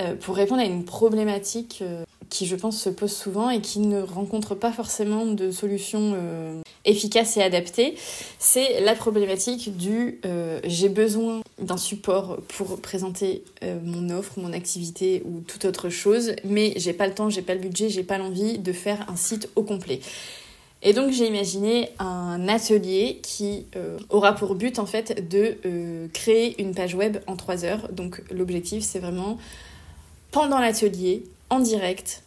euh, 0.00 0.14
pour 0.16 0.36
répondre 0.36 0.60
à 0.60 0.64
une 0.64 0.84
problématique 0.84 1.80
euh, 1.82 2.04
qui, 2.30 2.46
je 2.46 2.56
pense, 2.56 2.80
se 2.80 2.88
pose 2.88 3.12
souvent 3.12 3.50
et 3.50 3.60
qui 3.60 3.78
ne 3.78 4.00
rencontre 4.02 4.54
pas 4.54 4.72
forcément 4.72 5.26
de 5.26 5.52
solution 5.52 6.16
efficace 6.84 7.36
et 7.36 7.42
adaptée. 7.42 7.94
C'est 8.40 8.80
la 8.80 8.96
problématique 8.96 9.76
du 9.76 10.20
j'ai 10.64 10.88
besoin 10.88 11.42
d'un 11.60 11.76
support 11.76 12.38
pour 12.48 12.80
présenter 12.80 13.44
mon 13.84 14.10
offre, 14.10 14.40
mon 14.40 14.52
activité 14.52 15.22
ou 15.26 15.42
toute 15.46 15.64
autre 15.64 15.90
chose, 15.90 16.34
mais 16.44 16.72
j'ai 16.76 16.94
pas 16.94 17.06
le 17.06 17.14
temps, 17.14 17.30
j'ai 17.30 17.42
pas 17.42 17.54
le 17.54 17.60
budget, 17.60 17.88
j'ai 17.88 18.02
pas 18.02 18.18
l'envie 18.18 18.58
de 18.58 18.72
faire 18.72 19.08
un 19.08 19.16
site 19.16 19.48
au 19.54 19.62
complet. 19.62 20.00
Et 20.86 20.92
donc 20.92 21.10
j'ai 21.10 21.26
imaginé 21.26 21.90
un 21.98 22.46
atelier 22.46 23.20
qui 23.22 23.64
euh, 23.74 23.98
aura 24.10 24.34
pour 24.34 24.54
but 24.54 24.78
en 24.78 24.84
fait 24.84 25.28
de 25.30 25.56
euh, 25.64 26.08
créer 26.12 26.60
une 26.60 26.74
page 26.74 26.94
web 26.94 27.16
en 27.26 27.36
3 27.36 27.64
heures. 27.64 27.88
Donc 27.90 28.22
l'objectif 28.30 28.84
c'est 28.84 28.98
vraiment 28.98 29.38
pendant 30.30 30.58
l'atelier, 30.58 31.22
en 31.48 31.60
direct, 31.60 32.24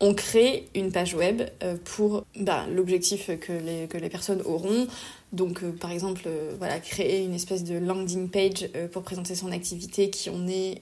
on 0.00 0.14
crée 0.14 0.66
une 0.74 0.90
page 0.90 1.14
web 1.14 1.42
euh, 1.62 1.76
pour 1.84 2.24
bah, 2.36 2.66
l'objectif 2.74 3.30
que 3.38 3.52
les, 3.52 3.86
que 3.86 3.96
les 3.96 4.08
personnes 4.08 4.42
auront 4.44 4.88
Donc, 5.34 5.64
par 5.80 5.90
exemple, 5.90 6.28
voilà, 6.58 6.78
créer 6.78 7.24
une 7.24 7.34
espèce 7.34 7.64
de 7.64 7.76
landing 7.76 8.28
page 8.28 8.68
pour 8.92 9.02
présenter 9.02 9.34
son 9.34 9.50
activité, 9.52 10.08
qui 10.08 10.30
en 10.30 10.46
est, 10.46 10.80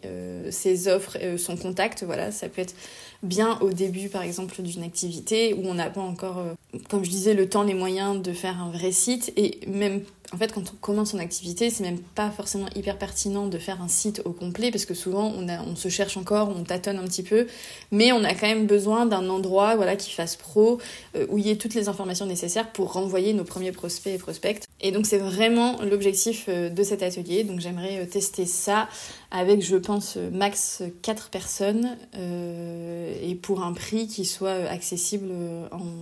ses 0.50 0.88
offres, 0.88 1.16
son 1.38 1.56
contact. 1.56 2.04
Voilà, 2.04 2.30
ça 2.30 2.48
peut 2.48 2.60
être 2.60 2.74
bien 3.22 3.58
au 3.60 3.70
début, 3.70 4.08
par 4.08 4.22
exemple, 4.22 4.60
d'une 4.60 4.82
activité 4.82 5.54
où 5.54 5.62
on 5.64 5.74
n'a 5.74 5.88
pas 5.88 6.02
encore, 6.02 6.44
comme 6.90 7.02
je 7.02 7.10
disais, 7.10 7.32
le 7.32 7.48
temps, 7.48 7.62
les 7.62 7.72
moyens 7.72 8.20
de 8.20 8.32
faire 8.32 8.60
un 8.60 8.70
vrai 8.70 8.92
site. 8.92 9.32
Et 9.36 9.60
même, 9.66 10.02
en 10.32 10.38
fait, 10.38 10.52
quand 10.52 10.62
on 10.72 10.76
commence 10.80 11.10
son 11.10 11.18
activité, 11.18 11.68
c'est 11.68 11.84
même 11.84 11.98
pas 11.98 12.30
forcément 12.30 12.66
hyper 12.74 12.96
pertinent 12.96 13.48
de 13.48 13.58
faire 13.58 13.82
un 13.82 13.88
site 13.88 14.22
au 14.24 14.32
complet 14.32 14.70
parce 14.70 14.86
que 14.86 14.94
souvent 14.94 15.30
on, 15.30 15.76
se 15.76 15.88
cherche 15.88 16.16
encore, 16.16 16.48
on 16.48 16.62
tâtonne 16.62 16.98
un 16.98 17.04
petit 17.04 17.22
peu, 17.22 17.46
mais 17.90 18.12
on 18.12 18.24
a 18.24 18.32
quand 18.32 18.46
même 18.46 18.66
besoin 18.66 19.04
d'un 19.04 19.28
endroit 19.28 19.76
voilà, 19.76 19.94
qui 19.94 20.10
fasse 20.10 20.36
pro, 20.36 20.78
euh, 21.16 21.26
où 21.28 21.36
il 21.36 21.46
y 21.46 21.50
ait 21.50 21.56
toutes 21.56 21.74
les 21.74 21.88
informations 21.88 22.24
nécessaires 22.24 22.72
pour 22.72 22.94
renvoyer 22.94 23.34
nos 23.34 23.44
premiers 23.44 23.72
prospects 23.72 24.14
et 24.14 24.18
prospects. 24.18 24.62
Et 24.80 24.90
donc 24.90 25.04
c'est 25.04 25.18
vraiment 25.18 25.82
l'objectif 25.82 26.46
euh, 26.48 26.70
de 26.70 26.82
cet 26.82 27.02
atelier. 27.02 27.44
Donc 27.44 27.60
j'aimerais 27.60 28.00
euh, 28.00 28.06
tester 28.06 28.46
ça 28.46 28.88
avec, 29.30 29.62
je 29.62 29.76
pense, 29.76 30.16
max 30.16 30.82
4 31.02 31.28
personnes 31.30 31.96
et 32.14 33.34
pour 33.34 33.62
un 33.62 33.72
prix 33.72 34.06
qui 34.06 34.26
soit 34.26 34.68
accessible 34.68 35.30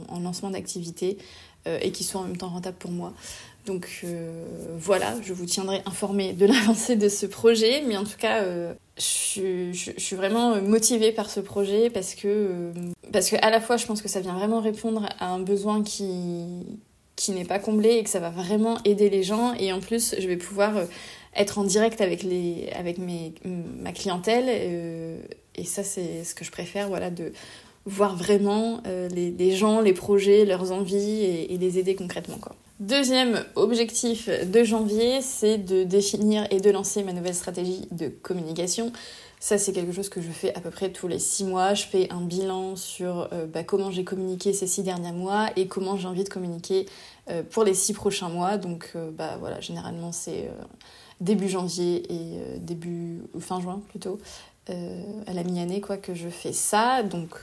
en 0.09 0.19
lancement 0.19 0.51
d'activité 0.51 1.17
et 1.67 1.93
qui 1.93 2.03
soit 2.03 2.21
en 2.21 2.25
même 2.25 2.37
temps 2.37 2.49
rentable 2.49 2.77
pour 2.77 2.91
moi. 2.91 3.13
Donc 3.67 4.01
euh, 4.05 4.45
voilà, 4.79 5.15
je 5.23 5.33
vous 5.33 5.45
tiendrai 5.45 5.83
informé 5.85 6.33
de 6.33 6.47
l'avancée 6.53 6.97
de 6.97 7.09
ce 7.09 7.27
projet, 7.27 7.83
mais 7.87 7.97
en 7.97 8.05
tout 8.05 8.17
cas, 8.19 8.43
euh, 8.43 8.73
je, 8.97 9.93
suis 9.97 10.17
vraiment 10.17 10.61
motivée 10.63 11.13
par 11.13 11.31
ce 11.31 11.41
projet 11.41 11.91
parce 11.91 12.15
que, 12.15 12.27
euh, 12.27 12.73
parce 13.13 13.31
que 13.31 13.37
à 13.43 13.51
la 13.51 13.61
fois, 13.61 13.77
je 13.77 13.87
pense 13.87 14.03
que 14.03 14.09
ça 14.09 14.21
vient 14.21 14.35
vraiment 14.35 14.61
répondre 14.61 15.09
à 15.19 15.29
un 15.29 15.41
besoin 15.41 15.83
qui, 15.83 16.05
n'est 17.29 17.45
pas 17.45 17.59
comblé 17.59 17.91
et 17.91 18.03
que 18.03 18.11
ça 18.11 18.19
va 18.19 18.31
vraiment 18.31 18.79
aider 18.85 19.11
les 19.11 19.23
gens. 19.23 19.53
Et 19.55 19.73
en 19.73 19.81
plus, 19.81 20.15
je 20.19 20.27
vais 20.27 20.39
pouvoir 20.39 20.73
être 21.37 21.59
en 21.59 21.65
direct 21.65 22.01
avec, 22.01 22.23
les, 22.23 22.71
mes, 22.99 23.35
ma 23.45 23.93
clientèle. 23.93 24.49
et 24.49 25.65
ça, 25.65 25.85
c'est 25.85 26.25
ce 26.25 26.35
que 26.35 26.47
je 26.47 26.51
préfère, 26.51 26.89
voilà, 26.89 27.11
de 27.11 27.33
voir 27.85 28.17
vraiment 28.17 28.83
les, 28.87 29.55
gens, 29.55 29.83
les 29.83 29.93
projets, 29.93 30.47
leurs 30.47 30.73
envies 30.73 31.23
et, 31.25 31.53
et 31.53 31.59
les 31.59 31.79
aider 31.79 31.95
concrètement. 31.95 32.39
Quoi. 32.39 32.57
Deuxième 32.81 33.45
objectif 33.57 34.31
de 34.31 34.65
janvier, 34.65 35.21
c'est 35.21 35.59
de 35.59 35.85
définir 35.85 36.47
et 36.51 36.61
de 36.61 36.71
lancer 36.71 37.03
ma 37.03 37.13
nouvelle 37.13 37.35
stratégie 37.35 37.87
de 37.91 38.09
communication. 38.09 38.91
Ça, 39.39 39.59
c'est 39.59 39.73
quelque 39.73 39.93
chose 39.93 40.09
que 40.09 40.23
je 40.23 40.31
fais 40.31 40.55
à 40.55 40.61
peu 40.61 40.71
près 40.71 40.89
tous 40.89 41.07
les 41.07 41.19
six 41.19 41.45
mois. 41.45 41.75
Je 41.75 41.85
fais 41.85 42.11
un 42.11 42.23
bilan 42.23 42.77
sur 42.77 43.29
euh, 43.35 43.45
bah, 43.45 43.65
comment 43.65 43.91
j'ai 43.91 44.05
communiqué 44.05 44.55
ces 44.55 44.67
six 44.67 44.83
derniers 44.83 45.13
mois 45.13 45.51
et 45.57 45.67
comment 45.67 45.99
j'ai 45.99 46.09
envie 46.09 46.25
de 46.25 46.31
communiquer 46.31 46.87
euh, 47.29 47.43
pour 47.43 47.65
les 47.65 47.75
six 47.75 47.93
prochains 47.93 48.31
mois. 48.31 48.57
Donc, 48.57 48.93
euh, 48.97 49.11
bah, 49.11 49.37
voilà, 49.39 49.61
généralement, 49.61 50.11
c'est 50.11 50.51
début 51.21 51.51
janvier 51.51 52.11
et 52.11 52.59
début 52.61 53.21
fin 53.41 53.61
juin 53.61 53.83
plutôt. 53.91 54.19
à 54.69 55.35
la 55.35 55.45
mi-année 55.45 55.83
quoi 55.83 55.99
que 55.99 56.15
je 56.15 56.29
fais 56.29 56.55
ça 56.55 57.03
donc 57.03 57.35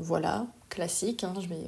voilà 0.00 0.46
classique 0.68 1.22
hein, 1.22 1.34
je 1.40 1.46
vais 1.46 1.60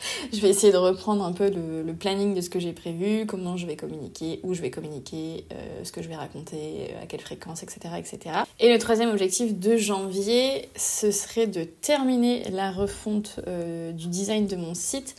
je 0.32 0.40
vais 0.40 0.48
essayer 0.48 0.72
de 0.72 0.78
reprendre 0.78 1.24
un 1.24 1.32
peu 1.32 1.50
le, 1.50 1.92
planning 1.94 2.34
de 2.34 2.40
ce 2.40 2.48
que 2.48 2.58
j'ai 2.58 2.72
prévu, 2.72 3.26
comment 3.26 3.56
je 3.56 3.66
vais 3.66 3.76
communiquer, 3.76 4.40
où 4.42 4.54
je 4.54 4.62
vais 4.62 4.70
communiquer, 4.70 5.44
euh, 5.52 5.84
ce 5.84 5.92
que 5.92 6.02
je 6.02 6.08
vais 6.08 6.16
raconter, 6.16 6.94
à 7.02 7.06
quelle 7.06 7.20
fréquence, 7.20 7.62
etc., 7.62 7.94
etc. 7.98 8.36
Et 8.58 8.72
le 8.72 8.78
troisième 8.78 9.10
objectif 9.10 9.58
de 9.58 9.76
janvier, 9.76 10.68
ce 10.76 11.10
serait 11.10 11.46
de 11.46 11.64
terminer 11.64 12.44
la 12.50 12.70
refonte 12.70 13.40
euh, 13.46 13.92
du 13.92 14.08
design 14.08 14.46
de 14.46 14.56
mon 14.56 14.74
site. 14.74 15.16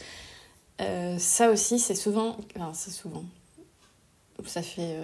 Euh, 0.82 1.18
ça 1.20 1.52
aussi, 1.52 1.78
c'est 1.78 1.96
souvent... 1.96 2.38
Enfin, 2.56 2.72
c'est 2.74 2.92
souvent... 2.92 3.24
Ça 4.48 4.64
fait 4.64 4.96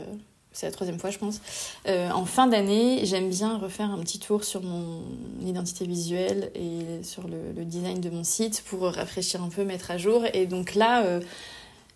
c'est 0.58 0.66
la 0.66 0.72
troisième 0.72 1.00
fois 1.00 1.12
je 1.12 1.20
pense. 1.20 1.40
Euh, 1.88 2.10
en 2.10 2.26
fin 2.26 2.48
d'année, 2.48 3.02
j'aime 3.04 3.30
bien 3.30 3.58
refaire 3.60 3.92
un 3.92 4.00
petit 4.00 4.18
tour 4.18 4.44
sur 4.44 4.64
mon 4.64 5.04
identité 5.40 5.86
visuelle 5.86 6.52
et 6.56 7.04
sur 7.04 7.28
le, 7.28 7.64
design 7.64 8.02
de 8.02 8.10
mon 8.10 8.24
site 8.24 8.64
pour 8.66 8.82
rafraîchir 8.82 9.44
un 9.44 9.50
peu, 9.50 9.64
mettre 9.64 9.92
à 9.92 9.98
jour. 9.98 10.24
Et 10.34 10.48
donc 10.48 10.74
là, 10.74 11.04
euh, 11.04 11.20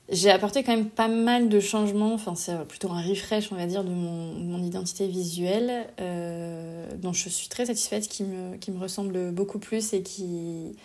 j'ai 0.10 0.30
apporté 0.30 0.64
quand 0.64 0.76
même 0.76 0.90
pas 0.90 1.08
mal 1.08 1.50
de 1.50 1.60
changements, 1.60 2.14
enfin 2.14 2.36
c'est 2.36 2.56
plutôt 2.68 2.92
un 2.92 3.02
refresh 3.02 3.52
on 3.52 3.56
va 3.56 3.66
dire 3.66 3.84
de 3.84 3.90
mon, 3.90 4.62
identité 4.62 5.08
visuelle 5.08 5.88
euh, 6.00 6.88
dont 6.98 7.14
je 7.14 7.30
suis 7.30 7.48
très 7.48 7.66
satisfaite, 7.66 8.08
qui 8.08 8.24
me 8.24 8.80
ressemble 8.80 9.32
beaucoup 9.32 9.58
plus 9.58 9.94
et 9.94 10.04
qui 10.04 10.76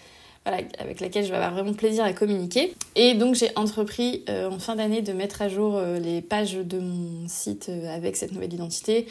avec 0.47 1.01
laquelle 1.01 1.25
je 1.25 1.31
vais 1.31 1.37
avoir 1.37 1.53
vraiment 1.53 1.75
plaisir 1.75 2.05
à 2.05 2.13
communiquer. 2.13 2.75
Et 2.95 3.15
donc 3.15 3.35
j'ai 3.35 3.51
entrepris 3.57 4.25
euh, 4.29 4.51
en 4.51 4.59
fin 4.59 4.77
d'année 4.77 5.03
de 5.03 5.13
mettre 5.13 5.43
à 5.43 5.49
jour 5.49 5.77
euh, 5.77 5.99
les 5.99 6.23
pages 6.23 6.55
de 6.55 6.79
mon 6.79 7.29
site 7.29 7.69
euh, 7.69 7.95
avec 7.95 8.17
cette 8.17 8.33
nouvelle 8.33 8.53
identité, 8.53 9.07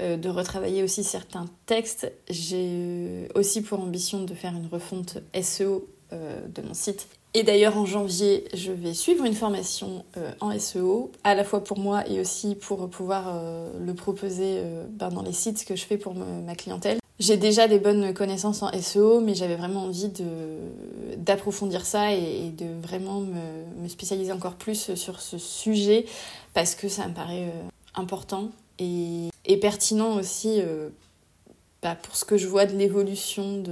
de 0.00 0.30
retravailler 0.30 0.82
aussi 0.82 1.04
certains 1.04 1.44
textes. 1.66 2.10
J'ai 2.30 3.28
aussi 3.34 3.60
pour 3.60 3.80
ambition 3.80 4.22
de 4.22 4.32
faire 4.32 4.54
une 4.56 4.66
refonte 4.66 5.18
SEO 5.42 5.86
de 6.10 6.62
mon 6.62 6.72
site. 6.72 7.06
Et 7.34 7.42
d'ailleurs 7.42 7.76
en 7.76 7.84
janvier, 7.84 8.44
je 8.54 8.72
vais 8.72 8.94
suivre 8.94 9.26
une 9.26 9.34
formation 9.34 10.06
en 10.40 10.58
SEO, 10.58 11.12
à 11.22 11.34
la 11.34 11.44
fois 11.44 11.62
pour 11.62 11.78
moi 11.78 12.08
et 12.08 12.18
aussi 12.18 12.54
pour 12.54 12.88
pouvoir 12.88 13.42
le 13.78 13.92
proposer 13.92 14.62
ben, 14.88 15.10
dans 15.10 15.22
les 15.22 15.34
sites 15.34 15.66
que 15.66 15.76
je 15.76 15.84
fais 15.84 15.98
pour 15.98 16.14
ma 16.14 16.54
clientèle. 16.54 16.99
J'ai 17.20 17.36
déjà 17.36 17.68
des 17.68 17.78
bonnes 17.78 18.14
connaissances 18.14 18.62
en 18.62 18.72
SEO, 18.72 19.20
mais 19.20 19.34
j'avais 19.34 19.56
vraiment 19.56 19.84
envie 19.84 20.08
de, 20.08 20.24
d'approfondir 21.18 21.84
ça 21.84 22.14
et, 22.14 22.50
de 22.56 22.64
vraiment 22.82 23.20
me, 23.20 23.88
spécialiser 23.88 24.32
encore 24.32 24.54
plus 24.54 24.94
sur 24.94 25.20
ce 25.20 25.36
sujet 25.36 26.06
parce 26.54 26.74
que 26.74 26.88
ça 26.88 27.06
me 27.06 27.12
paraît 27.12 27.48
euh, 27.54 27.68
important 27.94 28.48
et, 28.78 29.28
pertinent 29.60 30.16
aussi 30.16 30.62
euh, 30.62 30.88
bah, 31.82 31.96
pour 32.00 32.14
ce 32.14 32.24
que 32.24 32.36
je 32.36 32.46
vois 32.46 32.66
de 32.66 32.76
l'évolution 32.76 33.62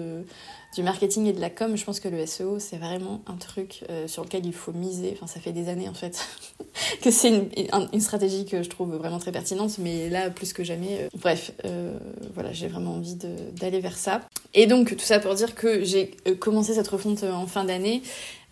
du 0.74 0.82
marketing 0.82 1.26
et 1.26 1.32
de 1.32 1.40
la 1.40 1.50
com, 1.50 1.76
je 1.76 1.84
pense 1.84 2.00
que 2.00 2.08
le 2.08 2.24
SEO, 2.24 2.58
c'est 2.58 2.76
vraiment 2.76 3.20
un 3.26 3.36
truc 3.36 3.84
euh, 3.90 4.06
sur 4.06 4.22
lequel 4.24 4.46
il 4.46 4.54
faut 4.54 4.72
miser. 4.72 5.12
Enfin, 5.14 5.26
ça 5.26 5.40
fait 5.40 5.52
des 5.52 5.68
années, 5.68 5.88
en 5.88 5.94
fait, 5.94 6.18
que 7.02 7.10
c'est 7.10 7.28
une, 7.28 7.48
une, 7.92 8.00
stratégie 8.00 8.46
que 8.46 8.62
je 8.62 8.68
trouve 8.70 8.94
vraiment 8.94 9.18
très 9.18 9.32
pertinente, 9.32 9.76
mais 9.78 10.08
là, 10.08 10.30
plus 10.30 10.52
que 10.52 10.64
jamais, 10.64 11.00
euh, 11.00 11.08
bref, 11.16 11.52
euh, 11.64 11.98
voilà, 12.34 12.52
j'ai 12.52 12.68
vraiment 12.68 12.94
envie 12.94 13.16
d'aller 13.60 13.80
vers 13.80 13.98
ça. 13.98 14.22
Et 14.54 14.66
donc, 14.66 14.96
tout 14.96 15.04
ça 15.04 15.18
pour 15.18 15.34
dire 15.34 15.54
que 15.54 15.84
j'ai 15.84 16.12
commencé 16.38 16.74
cette 16.74 16.88
refonte 16.88 17.24
en 17.24 17.46
fin 17.46 17.64
d'année, 17.64 18.02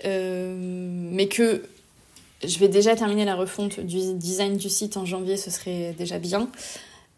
mais 0.05 1.29
que 1.29 1.63
je 2.45 2.59
vais 2.59 2.69
déjà 2.69 2.95
terminer 2.95 3.25
la 3.25 3.37
refonte 3.37 3.81
du 3.81 4.15
design 4.15 4.59
du 4.59 4.69
site 4.69 4.99
en 4.99 5.07
janvier, 5.07 5.39
ce 5.39 5.51
serait 5.51 5.95
déjà 5.97 6.19
bien, 6.19 6.51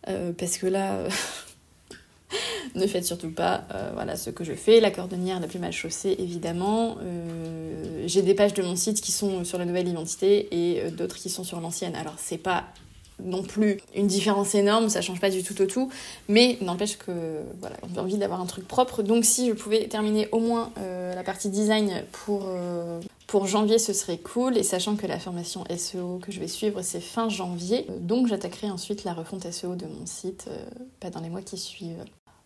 parce 0.04 0.58
que 0.58 0.66
là... 0.66 1.04
ne 2.74 2.86
faites 2.86 3.04
surtout 3.04 3.30
pas 3.30 3.64
euh, 3.74 3.90
voilà, 3.94 4.16
ce 4.16 4.30
que 4.30 4.44
je 4.44 4.54
fais. 4.54 4.80
La 4.80 4.90
cordonnière 4.90 5.40
la 5.40 5.46
plus 5.46 5.58
mal 5.58 5.72
chaussée, 5.72 6.16
évidemment. 6.18 6.96
Euh, 7.02 8.04
j'ai 8.06 8.22
des 8.22 8.34
pages 8.34 8.54
de 8.54 8.62
mon 8.62 8.76
site 8.76 9.00
qui 9.00 9.12
sont 9.12 9.44
sur 9.44 9.58
la 9.58 9.64
nouvelle 9.64 9.88
identité 9.88 10.48
et 10.50 10.82
euh, 10.82 10.90
d'autres 10.90 11.16
qui 11.16 11.30
sont 11.30 11.44
sur 11.44 11.60
l'ancienne. 11.60 11.94
Alors, 11.94 12.14
c'est 12.16 12.38
pas 12.38 12.64
non 13.22 13.42
plus 13.42 13.78
une 13.96 14.06
différence 14.06 14.54
énorme, 14.54 14.88
ça 14.88 15.00
change 15.00 15.20
pas 15.20 15.30
du 15.30 15.42
tout 15.42 15.60
au 15.60 15.66
tout, 15.66 15.90
mais 16.28 16.56
n'empêche 16.60 16.96
que 16.98 17.40
voilà, 17.58 17.74
j'ai 17.92 17.98
envie 17.98 18.16
d'avoir 18.16 18.40
un 18.40 18.46
truc 18.46 18.68
propre. 18.68 19.02
Donc 19.02 19.24
si 19.24 19.48
je 19.48 19.54
pouvais 19.54 19.88
terminer 19.88 20.28
au 20.30 20.38
moins 20.38 20.70
la 20.76 21.24
partie 21.24 21.48
design 21.48 22.04
pour, 22.12 22.46
pour 23.26 23.48
janvier, 23.48 23.80
ce 23.80 23.92
serait 23.92 24.18
cool. 24.18 24.56
Et 24.56 24.62
sachant 24.62 24.94
que 24.94 25.08
la 25.08 25.18
formation 25.18 25.64
SEO 25.76 26.20
que 26.22 26.30
je 26.30 26.38
vais 26.38 26.46
suivre, 26.46 26.80
c'est 26.82 27.00
fin 27.00 27.28
janvier, 27.28 27.86
donc 27.98 28.28
j'attaquerai 28.28 28.70
ensuite 28.70 29.02
la 29.02 29.14
refonte 29.14 29.50
SEO 29.50 29.74
de 29.74 29.86
mon 29.86 30.06
site 30.06 30.48
pas 31.00 31.10
dans 31.10 31.20
les 31.20 31.28
mois 31.28 31.42
qui 31.42 31.58
suivent. 31.58 32.04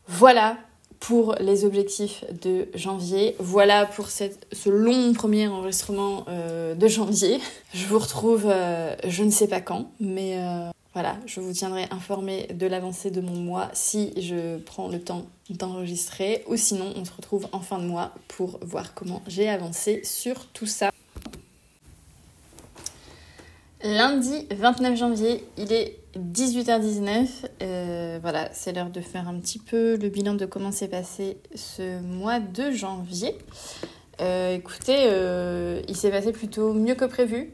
Voilà 0.09 0.59
pour 1.03 1.35
les 1.41 1.65
objectifs 1.65 2.25
de 2.43 2.69
janvier. 2.75 3.35
Voilà 3.41 3.87
pour 3.87 4.09
ce 4.09 4.71
long 4.71 5.13
premier 5.13 5.49
enregistrement 5.49 6.25
euh, 6.29 6.75
de 6.77 6.87
janvier. 6.87 7.41
Je 7.75 7.87
vous 7.87 7.99
retrouve 7.99 8.45
euh, 8.47 8.95
je 9.05 9.25
ne 9.25 9.31
sais 9.31 9.49
pas 9.49 9.61
quand, 9.61 9.91
mais 9.99 10.37
euh, 10.39 10.71
voilà, 10.95 11.17
je 11.27 11.41
vous 11.41 11.53
tiendrai 11.53 11.87
informé 11.91 12.47
de 12.55 12.67
l'avancée 12.67 13.11
de 13.11 13.21
mon 13.21 13.35
mois 13.35 13.69
si 13.73 14.13
je 14.17 14.59
prends 14.59 14.89
le 14.89 15.01
temps 15.01 15.27
d'enregistrer 15.51 16.45
ou 16.47 16.57
sinon 16.57 16.93
on 16.97 17.05
se 17.05 17.13
retrouve 17.17 17.49
en 17.51 17.61
fin 17.61 17.79
de 17.79 17.85
mois 17.85 18.13
pour 18.29 18.61
voir 18.63 18.95
comment 18.95 19.23
j'ai 19.27 19.49
avancé 19.49 20.03
sur 20.05 20.47
tout 20.53 20.67
ça. 20.67 20.92
Lundi 23.85 24.47
29 24.53 24.97
janvier, 24.97 25.45
il 25.59 25.73
est 25.73 25.99
18h19. 26.17 27.27
Euh, 27.63 28.19
voilà, 28.23 28.49
c'est 28.53 28.73
l'heure 28.73 28.91
de 28.91 29.01
faire 29.01 29.29
un 29.29 29.35
petit 29.41 29.59
peu 29.59 29.97
le 29.97 30.09
bilan 30.09 30.35
de 30.35 30.47
comment 30.47 30.71
s'est 30.71 30.87
passé 30.87 31.39
ce 31.57 32.01
mois 32.01 32.39
de 32.39 32.71
janvier. 32.71 33.37
Euh, 34.21 34.55
écoutez, 34.55 35.07
euh, 35.07 35.83
il 35.89 35.97
s'est 35.97 36.11
passé 36.11 36.31
plutôt 36.31 36.73
mieux 36.75 36.95
que 36.95 37.07
prévu. 37.07 37.51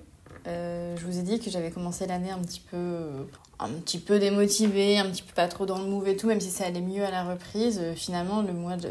Euh, 0.47 0.97
je 0.97 1.05
vous 1.05 1.19
ai 1.19 1.23
dit 1.23 1.41
que 1.41 1.51
j'avais 1.51 1.71
commencé 1.71 2.07
l'année 2.07 2.31
un 2.31 2.39
petit 2.39 2.61
peu 2.61 3.27
un 3.61 3.71
petit 3.71 3.99
peu 3.99 4.19
démotivée, 4.19 4.99
un 4.99 5.07
petit 5.07 5.23
peu 5.23 5.35
pas 5.35 5.49
trop 5.49 5.67
dans 5.67 5.79
le 5.79 5.87
move 5.87 6.09
et 6.09 6.17
tout, 6.17 6.29
même 6.29 6.41
si 6.41 6.51
ça 6.51 6.65
allait 6.65 6.81
mieux 6.81 7.05
à 7.05 7.11
la 7.11 7.25
reprise. 7.25 7.81
Euh, 7.83 7.95
finalement, 7.95 8.43
le 8.43 8.53
mois 8.53 8.77
de, 8.77 8.89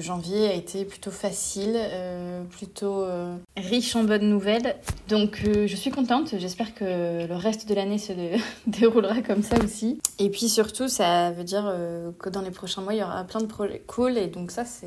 janvier 0.00 0.48
a 0.48 0.52
été 0.52 0.84
plutôt 0.84 1.10
facile, 1.10 1.74
euh, 1.74 2.44
plutôt 2.44 3.02
euh, 3.02 3.34
riche 3.56 3.96
en 3.96 4.04
bonnes 4.04 4.28
nouvelles. 4.28 4.76
Donc 5.08 5.42
je 5.44 5.74
suis 5.74 5.90
contente, 5.90 6.34
j'espère 6.38 6.74
que 6.74 7.26
le 7.26 7.34
reste 7.34 7.68
de 7.68 7.74
l'année 7.74 7.98
se 7.98 8.12
déroulera 8.66 9.22
comme 9.22 9.42
ça 9.42 9.56
aussi. 9.62 9.98
Et 10.18 10.30
puis 10.30 10.48
surtout, 10.48 10.88
ça 10.88 11.32
veut 11.32 11.42
dire 11.42 11.74
que 12.18 12.28
dans 12.28 12.42
les 12.42 12.50
prochains 12.50 12.82
mois, 12.82 12.94
il 12.94 12.98
y 12.98 13.02
aura 13.02 13.24
plein 13.24 13.40
de 13.40 13.46
projets 13.46 13.82
cool, 13.86 14.18
et 14.18 14.26
donc 14.26 14.50
ça, 14.50 14.64
c'est... 14.64 14.86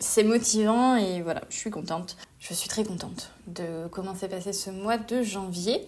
C'est 0.00 0.22
motivant 0.22 0.94
et 0.94 1.22
voilà, 1.22 1.42
je 1.50 1.56
suis 1.56 1.70
contente. 1.70 2.16
Je 2.38 2.54
suis 2.54 2.68
très 2.68 2.84
contente 2.84 3.32
de 3.48 3.88
comment 3.90 4.14
s'est 4.14 4.28
passé 4.28 4.52
ce 4.52 4.70
mois 4.70 4.96
de 4.96 5.22
janvier. 5.22 5.84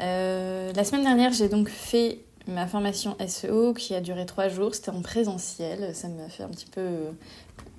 Euh, 0.00 0.72
la 0.72 0.84
semaine 0.84 1.04
dernière, 1.04 1.32
j'ai 1.32 1.48
donc 1.50 1.68
fait 1.68 2.20
ma 2.46 2.66
formation 2.66 3.16
SEO 3.26 3.74
qui 3.74 3.94
a 3.94 4.00
duré 4.00 4.24
trois 4.24 4.48
jours. 4.48 4.74
C'était 4.74 4.90
en 4.90 5.02
présentiel. 5.02 5.94
Ça 5.94 6.08
m'a 6.08 6.28
fait 6.28 6.42
un 6.42 6.48
petit 6.48 6.66
peu. 6.66 6.80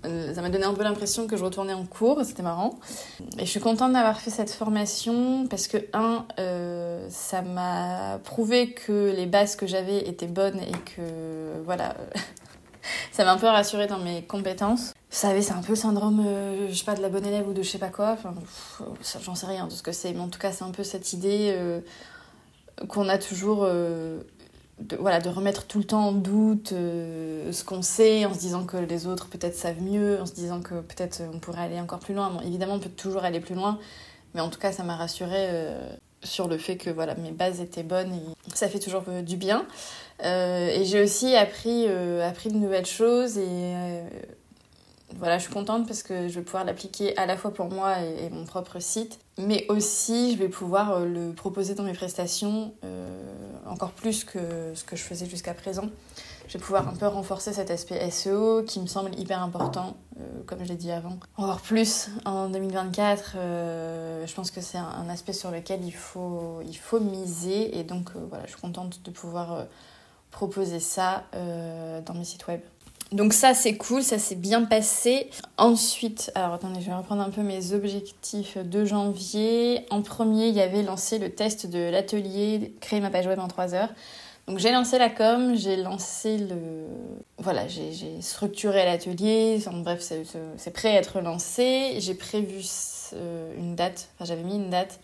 Euh, 0.05 0.35
ça 0.35 0.41
m'a 0.43 0.51
donné 0.51 0.65
un 0.65 0.73
peu 0.75 0.83
l'impression 0.83 1.25
que 1.25 1.35
je 1.35 1.43
retournais 1.43 1.73
en 1.73 1.85
cours. 1.85 2.23
C'était 2.23 2.43
marrant. 2.43 2.79
Et 3.39 3.45
je 3.45 3.49
suis 3.49 3.59
contente 3.59 3.91
d'avoir 3.93 4.19
fait 4.21 4.29
cette 4.29 4.51
formation 4.51 5.47
parce 5.47 5.67
que, 5.67 5.77
un, 5.93 6.27
euh, 6.37 7.07
ça 7.09 7.41
m'a 7.41 8.19
prouvé 8.23 8.71
que 8.71 9.11
les 9.15 9.25
bases 9.25 9.55
que 9.55 9.65
j'avais 9.65 10.07
étaient 10.07 10.27
bonnes 10.27 10.59
et 10.59 10.77
que, 10.95 11.63
voilà. 11.65 11.95
Ça 13.11 13.25
m'a 13.25 13.33
un 13.33 13.37
peu 13.37 13.47
rassurée 13.47 13.87
dans 13.87 13.99
mes 13.99 14.23
compétences. 14.23 14.93
Vous 15.09 15.17
savez, 15.21 15.41
c'est 15.41 15.53
un 15.53 15.61
peu 15.61 15.73
le 15.73 15.77
syndrome, 15.77 16.25
je 16.69 16.73
sais 16.73 16.83
pas, 16.83 16.95
de 16.95 17.01
la 17.01 17.09
bonne 17.09 17.25
élève 17.25 17.47
ou 17.47 17.53
de 17.53 17.61
je 17.61 17.69
sais 17.69 17.77
pas 17.77 17.89
quoi. 17.89 18.17
J'en 19.23 19.35
sais 19.35 19.45
rien 19.45 19.67
de 19.67 19.71
ce 19.71 19.81
que 19.81 19.91
c'est, 19.91 20.11
mais 20.13 20.19
en 20.19 20.29
tout 20.29 20.39
cas, 20.39 20.51
c'est 20.51 20.63
un 20.63 20.71
peu 20.71 20.83
cette 20.83 21.13
idée 21.13 21.55
qu'on 22.87 23.09
a 23.09 23.17
toujours 23.17 23.63
euh, 23.63 24.19
de, 24.79 24.95
voilà, 24.97 25.19
de 25.19 25.29
remettre 25.29 25.65
tout 25.65 25.77
le 25.77 25.85
temps 25.85 26.07
en 26.07 26.11
doute 26.11 26.73
euh, 26.73 27.51
ce 27.51 27.63
qu'on 27.63 27.81
sait 27.81 28.25
en 28.25 28.33
se 28.33 28.39
disant 28.39 28.65
que 28.65 28.77
les 28.77 29.07
autres 29.07 29.27
peut-être 29.27 29.55
savent 29.55 29.81
mieux, 29.81 30.19
en 30.21 30.25
se 30.25 30.33
disant 30.33 30.61
que 30.61 30.81
peut-être 30.81 31.21
on 31.33 31.39
pourrait 31.39 31.61
aller 31.61 31.79
encore 31.79 31.99
plus 31.99 32.13
loin. 32.13 32.39
évidemment, 32.43 32.75
on 32.75 32.79
peut 32.79 32.89
toujours 32.89 33.23
aller 33.23 33.39
plus 33.39 33.55
loin, 33.55 33.79
mais 34.33 34.41
en 34.41 34.49
tout 34.49 34.59
cas, 34.59 34.71
ça 34.71 34.83
m'a 34.83 34.95
rassurée 34.95 35.47
euh, 35.49 35.95
sur 36.25 36.49
le 36.49 36.57
fait 36.57 36.75
que 36.75 36.89
voilà, 36.89 37.15
mes 37.15 37.31
bases 37.31 37.61
étaient 37.61 37.83
bonnes 37.83 38.13
et 38.13 38.55
ça 38.55 38.67
fait 38.67 38.79
toujours 38.79 39.03
du 39.23 39.37
bien. 39.37 39.65
et 40.23 40.83
j'ai 40.83 41.01
aussi 41.01 41.35
appris, 41.35 41.87
appris 42.21 42.49
de 42.49 42.57
nouvelles 42.57 42.85
choses 42.85 43.37
et 43.37 43.73
voilà, 45.17 45.37
je 45.37 45.43
suis 45.43 45.53
contente 45.53 45.87
parce 45.87 46.03
que 46.03 46.27
je 46.27 46.35
vais 46.35 46.41
pouvoir 46.41 46.65
l'appliquer 46.65 47.15
à 47.17 47.25
la 47.25 47.37
fois 47.37 47.53
pour 47.53 47.69
moi 47.69 48.01
et, 48.01 48.29
mon 48.29 48.45
propre 48.45 48.79
site, 48.79 49.19
mais 49.37 49.65
aussi 49.69 50.33
je 50.33 50.37
vais 50.37 50.49
pouvoir 50.49 50.91
euh, 50.91 51.05
le 51.05 51.33
proposer 51.33 51.73
dans 51.73 51.83
mes 51.83 51.93
prestations 51.93 52.73
euh, 52.83 53.07
encore 53.65 53.91
plus 53.91 54.23
que 54.23 54.39
ce 54.73 54.83
que 54.83 54.95
je 54.95 55.03
faisais 55.03 55.25
jusqu'à 55.25 55.53
présent. 55.53 55.89
Je 56.47 56.53
vais 56.53 56.59
pouvoir 56.59 56.87
un 56.87 56.95
peu 56.95 57.07
renforcer 57.07 57.53
cet 57.53 57.71
aspect 57.71 58.09
SEO 58.09 58.63
qui 58.63 58.79
me 58.79 58.87
semble 58.87 59.17
hyper 59.17 59.41
important, 59.41 59.97
euh, 60.19 60.23
comme 60.45 60.59
je 60.63 60.69
l'ai 60.69 60.75
dit 60.75 60.91
avant. 60.91 61.17
Encore 61.37 61.61
plus 61.61 62.09
en 62.25 62.49
2024, 62.49 63.31
je 63.33 64.33
pense 64.33 64.51
que 64.51 64.61
c'est 64.61 64.77
un, 64.77 65.09
aspect 65.09 65.33
sur 65.33 65.51
lequel 65.51 65.83
il 65.83 65.93
faut, 65.93 66.59
il 66.65 66.77
faut 66.77 66.99
miser 66.99 67.77
et 67.77 67.83
donc 67.83 68.11
voilà, 68.29 68.45
je 68.45 68.51
suis 68.51 68.61
contente 68.61 69.01
de 69.03 69.11
pouvoir 69.11 69.65
proposer 70.31 70.79
ça 70.79 71.23
dans 71.33 72.13
mes 72.13 72.25
sites 72.25 72.47
web. 72.47 72.61
Donc 73.11 73.33
ça 73.33 73.53
c'est 73.53 73.77
cool, 73.77 74.01
ça 74.01 74.17
s'est 74.17 74.35
bien 74.35 74.65
passé. 74.65 75.29
Ensuite, 75.57 76.31
alors 76.33 76.53
attendez, 76.53 76.81
je 76.81 76.87
vais 76.87 76.95
reprendre 76.95 77.21
un 77.21 77.29
peu 77.29 77.43
mes 77.43 77.73
objectifs 77.73 78.57
de 78.57 78.83
janvier. 78.83 79.85
En 79.91 80.01
premier, 80.01 80.47
il 80.47 80.55
y 80.55 80.61
avait 80.61 80.81
lancé 80.81 81.19
le 81.19 81.29
test 81.29 81.67
de 81.67 81.89
l'atelier 81.89 82.73
créer 82.81 82.99
ma 82.99 83.11
page 83.11 83.27
web 83.27 83.39
en 83.39 83.47
3 83.47 83.75
heures. 83.75 83.89
Donc 84.47 84.59
j'ai 84.59 84.71
lancé 84.71 84.99
la 84.99 85.09
com, 85.09 85.55
j'ai 85.55 85.75
lancé 85.75 86.37
le... 86.37 86.85
Voilà, 87.39 87.67
j'ai 87.67 88.21
structuré 88.21 88.85
l'atelier, 88.85 89.59
bref, 89.83 90.01
c'est 90.01 90.71
prêt 90.71 90.89
à 90.89 90.99
être 90.99 91.19
lancé. 91.19 91.95
J'ai 91.99 92.13
prévu 92.13 92.61
une 93.57 93.75
date, 93.75 94.09
enfin 94.15 94.25
j'avais 94.25 94.43
mis 94.43 94.55
une 94.55 94.69
date 94.69 94.99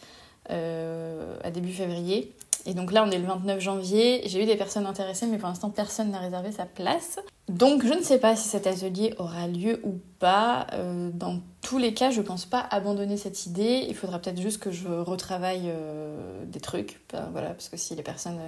euh, 0.50 1.38
à 1.44 1.52
début 1.52 1.72
février. 1.72 2.34
Et 2.66 2.74
donc 2.74 2.92
là, 2.92 3.04
on 3.04 3.10
est 3.10 3.18
le 3.18 3.26
29 3.26 3.60
janvier. 3.60 4.22
J'ai 4.26 4.44
eu 4.44 4.46
des 4.46 4.56
personnes 4.56 4.86
intéressées, 4.86 5.26
mais 5.26 5.38
pour 5.38 5.48
l'instant, 5.48 5.70
personne 5.70 6.12
n'a 6.12 6.20
réservé 6.20 6.52
sa 6.52 6.66
place. 6.66 7.20
Donc 7.48 7.86
je 7.86 7.94
ne 7.94 8.02
sais 8.02 8.20
pas 8.20 8.36
si 8.36 8.48
cet 8.48 8.68
atelier 8.68 9.16
aura 9.18 9.48
lieu 9.48 9.80
ou 9.84 10.00
pas. 10.20 10.68
Euh, 10.74 11.10
dans 11.14 11.40
tous 11.62 11.78
les 11.78 11.94
cas, 11.94 12.12
je 12.12 12.22
pense 12.22 12.46
pas 12.46 12.60
abandonner 12.70 13.18
cette 13.18 13.46
idée. 13.46 13.86
Il 13.88 13.96
faudra 13.96 14.20
peut-être 14.20 14.40
juste 14.40 14.62
que 14.62 14.72
je 14.72 14.88
retravaille 14.88 15.66
euh, 15.68 16.44
des 16.46 16.60
trucs. 16.60 17.02
Voilà, 17.32 17.50
parce 17.50 17.70
que 17.70 17.78
si 17.78 17.96
les 17.96 18.04
personnes 18.04 18.40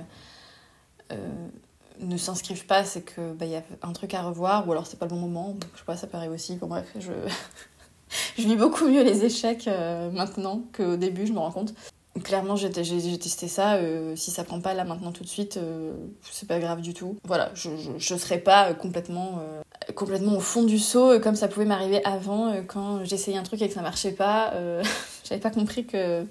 ne 1.99 2.17
s'inscrivent 2.17 2.65
pas, 2.65 2.83
c'est 2.83 3.01
que 3.01 3.33
bah, 3.33 3.45
y 3.45 3.55
a 3.55 3.63
un 3.81 3.93
truc 3.93 4.13
à 4.13 4.23
revoir, 4.23 4.67
ou 4.67 4.71
alors 4.71 4.87
c'est 4.87 4.97
pas 4.97 5.05
le 5.05 5.11
bon 5.11 5.19
moment. 5.19 5.55
je 5.73 5.79
sais 5.79 5.85
pas, 5.85 5.97
ça 5.97 6.07
paraît 6.07 6.27
aussi. 6.27 6.55
Bon 6.55 6.67
bref, 6.67 6.87
je, 6.99 7.11
je 8.37 8.43
vis 8.43 8.55
beaucoup 8.55 8.87
mieux 8.87 9.03
les 9.03 9.25
échecs 9.25 9.69
maintenant 10.11 10.63
qu'au 10.75 10.95
début, 10.95 11.27
je 11.27 11.33
me 11.33 11.39
rends 11.39 11.51
compte. 11.51 11.73
Clairement, 12.21 12.55
j'ai 12.55 12.69
testé 12.69 13.47
ça. 13.47 13.75
Euh, 13.75 14.15
si 14.15 14.29
ça 14.29 14.43
prend 14.43 14.61
pas 14.61 14.75
là 14.75 14.83
maintenant 14.83 15.11
tout 15.11 15.23
de 15.23 15.29
suite, 15.29 15.57
euh, 15.57 15.93
c'est 16.21 16.47
pas 16.47 16.59
grave 16.59 16.81
du 16.81 16.93
tout. 16.93 17.17
Voilà, 17.23 17.49
je, 17.55 17.71
je, 17.97 18.15
serai 18.15 18.37
pas 18.37 18.69
euh, 18.69 18.73
complètement, 18.75 19.41
complètement 19.95 20.37
au 20.37 20.39
fond 20.39 20.63
du 20.63 20.77
seau 20.77 21.19
comme 21.19 21.35
ça 21.35 21.47
pouvait 21.47 21.65
m'arriver 21.65 22.05
avant 22.05 22.53
quand 22.67 23.03
j'essayais 23.03 23.37
un 23.37 23.43
truc 23.43 23.63
et 23.63 23.67
que 23.67 23.73
ça 23.73 23.81
marchait 23.81 24.11
pas. 24.11 24.53
J'avais 25.27 25.41
pas 25.41 25.49
compris 25.49 25.85
que 25.85 26.23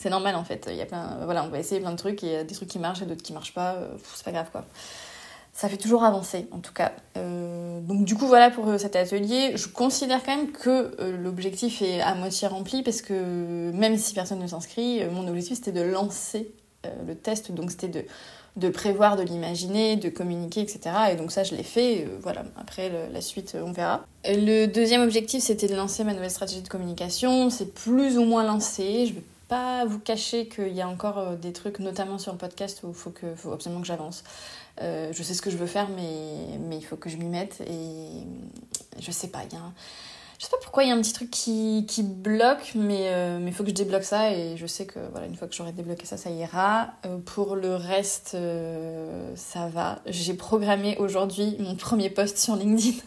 c'est 0.00 0.10
normal 0.10 0.34
en 0.34 0.44
fait. 0.44 0.66
Il 0.70 0.76
y 0.76 0.80
a 0.80 0.86
plein, 0.86 1.18
voilà, 1.24 1.44
on 1.44 1.48
va 1.48 1.58
essayer 1.58 1.80
plein 1.80 1.92
de 1.92 1.96
trucs 1.96 2.24
et 2.24 2.26
il 2.26 2.32
y 2.32 2.36
a 2.36 2.44
des 2.44 2.54
trucs 2.54 2.68
qui 2.68 2.78
marchent 2.78 3.02
et 3.02 3.06
d'autres 3.06 3.22
qui 3.22 3.32
marchent 3.32 3.54
pas. 3.54 3.76
c'est 4.14 4.24
pas 4.24 4.32
grave 4.32 4.48
quoi 4.50 4.64
ça 5.52 5.68
fait 5.68 5.76
toujours 5.76 6.04
avancer 6.04 6.46
en 6.52 6.58
tout 6.58 6.72
cas. 6.72 6.92
Euh, 7.18 7.80
donc 7.80 8.04
du 8.04 8.14
coup 8.14 8.26
voilà 8.26 8.50
pour 8.50 8.66
euh, 8.68 8.78
cet 8.78 8.96
atelier. 8.96 9.52
Je 9.56 9.68
considère 9.68 10.22
quand 10.24 10.34
même 10.34 10.52
que 10.52 10.96
euh, 11.00 11.16
l'objectif 11.18 11.82
est 11.82 12.00
à 12.00 12.14
moitié 12.14 12.48
rempli 12.48 12.82
parce 12.82 13.02
que 13.02 13.70
même 13.72 13.98
si 13.98 14.14
personne 14.14 14.38
ne 14.38 14.46
s'inscrit, 14.46 15.04
mon 15.12 15.28
objectif 15.28 15.56
c'était 15.56 15.72
de 15.72 15.82
lancer 15.82 16.50
le 17.06 17.14
test, 17.14 17.52
donc 17.52 17.70
c'était 17.72 17.88
de, 17.88 18.04
de 18.56 18.70
prévoir, 18.70 19.16
de 19.16 19.22
l'imaginer, 19.22 19.96
de 19.96 20.08
communiquer, 20.08 20.62
etc. 20.62 20.80
Et 21.12 21.16
donc 21.16 21.30
ça 21.30 21.44
je 21.44 21.54
l'ai 21.54 21.62
fait, 21.62 22.08
voilà, 22.22 22.42
après 22.56 22.90
la 23.12 23.20
suite 23.20 23.54
on 23.62 23.72
verra. 23.72 24.06
Le 24.24 24.64
deuxième 24.64 25.02
objectif 25.02 25.42
c'était 25.42 25.68
de 25.68 25.74
lancer 25.74 26.04
ma 26.04 26.14
nouvelle 26.14 26.30
stratégie 26.30 26.62
de 26.62 26.68
communication, 26.68 27.50
c'est 27.50 27.74
plus 27.74 28.16
ou 28.16 28.24
moins 28.24 28.44
lancé, 28.44 29.04
je 29.08 29.12
vais 29.12 29.22
pas 29.50 29.84
vous 29.84 29.98
cacher 29.98 30.46
qu'il 30.46 30.72
y 30.72 30.80
a 30.80 30.88
encore 30.88 31.36
des 31.36 31.52
trucs, 31.52 31.80
notamment 31.80 32.18
sur 32.18 32.30
le 32.30 32.38
podcast, 32.38 32.82
où 32.84 32.90
il 32.90 33.36
faut, 33.36 33.52
absolument 33.52 33.80
que 33.80 33.86
j'avance. 33.86 34.22
Euh, 34.80 35.12
je 35.12 35.22
sais 35.24 35.34
ce 35.34 35.42
que 35.42 35.50
je 35.50 35.56
veux 35.56 35.66
faire, 35.66 35.88
mais, 35.88 36.76
il 36.76 36.84
faut 36.84 36.96
que 36.96 37.10
je 37.10 37.16
m'y 37.16 37.26
mette. 37.26 37.60
Et 37.62 38.26
je 39.00 39.10
sais 39.10 39.26
pas, 39.26 39.40
il 39.44 39.52
y 39.52 39.56
a 39.56 39.62
Je 40.38 40.44
sais 40.44 40.50
pas 40.50 40.56
pourquoi 40.62 40.84
il 40.84 40.88
y 40.88 40.92
a 40.92 40.94
un 40.94 41.00
petit 41.00 41.12
truc 41.12 41.30
qui, 41.30 41.84
bloque, 42.02 42.72
mais 42.76 43.08
euh, 43.08 43.44
il 43.44 43.52
faut 43.52 43.64
que 43.64 43.70
je 43.70 43.74
débloque 43.74 44.04
ça. 44.04 44.32
Et 44.32 44.56
je 44.56 44.66
sais 44.66 44.86
que 44.86 45.00
voilà, 45.10 45.26
une 45.26 45.34
fois 45.34 45.48
que 45.48 45.54
j'aurai 45.54 45.72
débloqué 45.72 46.06
ça, 46.06 46.16
ça 46.16 46.30
ira. 46.30 46.92
Euh, 47.04 47.18
pour 47.18 47.56
le 47.56 47.74
reste, 47.74 48.36
ça 49.34 49.66
va. 49.66 49.98
J'ai 50.06 50.34
programmé 50.34 50.96
aujourd'hui 50.98 51.56
mon 51.58 51.74
premier 51.74 52.08
post 52.08 52.38
sur 52.38 52.54
LinkedIn. 52.54 52.98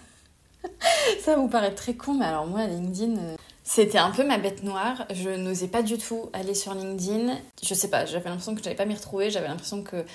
ça 1.22 1.38
vous 1.38 1.48
paraît 1.48 1.74
très 1.74 1.94
con, 1.94 2.16
mais 2.16 2.26
alors 2.26 2.48
moi, 2.48 2.68
LinkedIn, 2.68 3.16
c'était 3.64 3.98
un 3.98 4.12
peu 4.12 4.26
ma 4.26 4.38
bête 4.38 4.64
noire. 4.64 5.06
Je 5.14 5.30
n'osais 5.30 5.68
pas 5.68 5.84
du 5.84 5.98
tout 5.98 6.30
aller 6.34 6.54
sur 6.54 6.74
LinkedIn. 6.74 7.38
Je 7.64 7.74
sais 7.74 7.90
pas, 7.90 8.06
j'avais 8.06 8.30
l'impression 8.30 8.54
que 8.54 8.60
je 8.60 8.66
n'allais 8.66 8.76
pas 8.76 8.86
m'y 8.86 8.96
retrouver. 8.96 9.30
J'avais 9.30 9.48
l'impression 9.48 9.84
que 9.84 10.06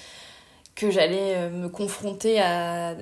que 0.74 0.92
j'allais 0.92 1.34
euh, 1.34 1.50
me 1.50 1.68
confronter 1.68 2.40
à 2.40 2.94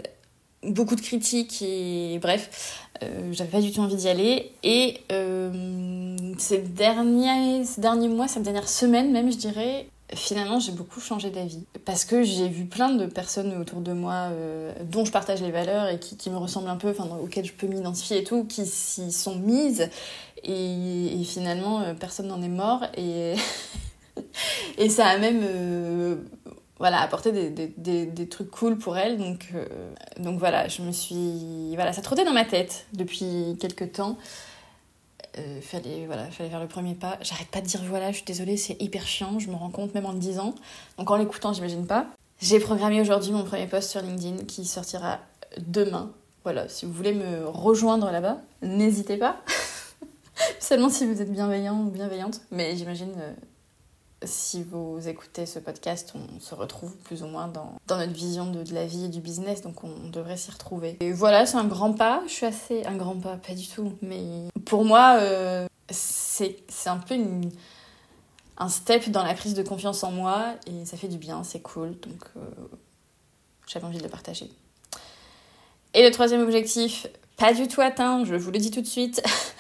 beaucoup 0.63 0.97
de 0.97 1.01
critiques 1.01 1.61
et 1.63 2.19
bref, 2.21 2.89
euh, 3.03 3.29
j'avais 3.33 3.51
pas 3.51 3.61
du 3.61 3.71
tout 3.71 3.81
envie 3.81 3.97
d'y 3.97 4.09
aller. 4.09 4.53
Et 4.63 4.99
euh, 5.13 6.17
ces, 6.39 6.59
derniers, 6.59 7.65
ces 7.65 7.81
derniers 7.81 8.09
mois, 8.09 8.29
cette 8.29 8.43
dernière 8.43 8.69
semaine 8.69 9.13
même, 9.13 9.31
je 9.31 9.37
dirais, 9.37 9.89
finalement 10.15 10.61
j'ai 10.61 10.73
beaucoup 10.73 11.01
changé 11.01 11.31
d'avis. 11.31 11.65
Parce 11.85 12.05
que 12.05 12.23
j'ai 12.23 12.49
vu 12.49 12.67
plein 12.67 12.91
de 12.91 13.07
personnes 13.07 13.57
autour 13.61 13.81
de 13.81 13.93
moi 13.93 14.29
dont 14.85 15.05
je 15.05 15.13
partage 15.13 15.43
les 15.43 15.51
valeurs 15.51 15.89
et 15.89 15.99
qui, 15.99 16.31
me 16.31 16.37
ressemblent 16.37 16.69
un 16.69 16.77
peu, 16.77 16.95
auxquelles 17.23 17.45
je 17.45 17.53
peux 17.53 17.67
m'identifier 17.67 18.19
et 18.19 18.25
tout, 18.25 18.45
qui 18.45 18.67
s'y 18.67 19.13
sont 19.13 19.37
mises. 19.37 19.91
Et, 20.45 21.23
finalement, 21.25 21.83
personne 21.99 22.29
n'en 22.29 22.41
est 22.43 22.49
mort. 22.49 22.85
Et, 22.97 23.35
et 24.79 24.89
ça 24.89 25.07
a 25.07 25.19
même 25.19 25.43
voilà, 26.79 27.01
apporter 27.01 27.33
des, 27.33 27.51
des, 27.51 28.07
des, 28.07 28.29
trucs 28.29 28.51
cool 28.51 28.77
pour 28.77 28.97
elle. 28.99 29.17
Donc, 29.17 29.49
euh, 29.55 29.65
donc 30.19 30.39
voilà, 30.39 30.69
je 30.69 30.83
me 30.83 30.93
suis. 30.93 31.75
Voilà, 31.75 31.93
ça 31.93 32.03
trottait 32.03 32.25
dans 32.25 32.35
ma 32.35 32.45
tête 32.45 32.87
depuis 32.93 33.57
quelques 33.61 33.93
temps. 33.93 34.19
Euh, 35.39 35.61
fallait, 35.61 36.07
voilà, 36.07 36.31
fallait 36.31 36.49
faire 36.49 36.61
le 36.61 36.69
premier 36.69 36.95
pas. 36.95 37.19
J'arrête 37.21 37.49
pas 37.49 37.61
de 37.61 37.67
dire 37.67 37.81
voilà, 37.89 38.11
je 38.11 38.17
suis 38.17 38.25
désolée, 38.25 38.57
c'est 38.57 38.81
hyper 38.81 39.07
chiant, 39.07 39.39
je 39.39 39.49
me 39.49 39.55
rends 39.55 39.71
compte 39.71 39.95
même 39.95 40.07
en 40.07 40.13
le 40.13 40.19
disant. 40.19 40.55
Donc 40.99 41.11
en 41.11 41.17
l'écoutant, 41.17 41.53
j'imagine 41.53 41.87
pas. 41.87 42.07
J'ai 42.41 42.59
programmé 42.59 43.01
aujourd'hui 43.01 43.33
mon 43.33 43.45
premier 43.45 43.67
post 43.67 43.91
sur 43.91 44.01
LinkedIn 44.01 44.45
qui 44.45 44.65
sortira 44.65 45.21
demain. 45.59 46.13
Voilà, 46.45 46.69
si 46.69 46.87
vous 46.87 46.93
voulez 46.93 47.13
me 47.13 47.47
rejoindre 47.47 48.11
là-bas, 48.11 48.39
n'hésitez 48.63 49.17
pas. 49.17 49.37
Seulement 50.61 50.89
si 50.89 51.07
vous 51.07 51.21
êtes 51.21 51.33
bienveillant 51.33 51.81
ou 51.81 51.91
bienveillante. 51.91 52.41
Mais 52.51 52.77
j'imagine. 52.77 53.13
Euh, 53.19 53.33
si 54.23 54.63
vous 54.63 54.99
écoutez 55.07 55.45
ce 55.47 55.59
podcast, 55.59 56.15
on 56.15 56.41
se 56.41 56.55
retrouve 56.55 56.97
plus 56.97 57.23
ou 57.23 57.27
moins 57.27 57.49
dans, 57.49 57.75
notre 57.89 58.13
vision 58.13 58.47
de, 58.47 58.65
la 58.73 58.87
vie 58.87 59.05
et 59.05 59.09
du 59.09 59.21
business, 59.21 59.61
donc 59.61 59.85
on 59.85 60.09
devrait 60.09 60.37
s'y 60.37 60.51
retrouver. 60.51 60.97
Et 61.01 61.13
voilà, 61.13 61.45
c'est 61.47 61.59
un 61.59 61.67
grand 61.67 61.93
pas. 61.93 62.23
Je 62.27 62.33
suis 62.33 62.47
assez. 62.47 62.85
Un 62.87 62.97
grand 62.97 63.17
pas, 63.17 63.37
pas 63.37 63.55
du 63.55 63.67
tout. 63.67 63.93
Mais 64.03 64.49
pour 64.65 64.85
moi, 64.85 65.19
euh, 65.21 65.67
c'est 65.91 66.57
un 66.87 66.97
peu 66.97 67.17
un 68.59 68.69
step 68.69 69.11
dans 69.11 69.23
la 69.23 69.35
prise 69.35 69.55
de 69.55 69.63
confiance 69.63 70.03
en 70.03 70.11
moi 70.11 70.55
et 70.67 70.85
ça 70.87 70.97
fait 70.97 71.09
du 71.09 71.19
bien, 71.19 71.45
c'est 71.45 71.61
cool. 71.61 71.99
Donc 72.01 72.25
euh, 72.37 72.41
j'avais 73.67 73.85
envie 73.85 73.99
de 73.99 74.03
le 74.03 74.09
partager. 74.09 74.51
Et 75.95 76.03
le 76.03 76.11
troisième 76.11 76.41
objectif, 76.41 77.07
pas 77.37 77.53
du 77.53 77.69
tout 77.69 77.81
atteint, 77.81 78.25
je 78.25 78.35
vous 78.35 78.51
le 78.51 78.59
dis 78.59 78.71
tout 78.71 78.81
de 78.81 78.87
suite. 78.87 79.23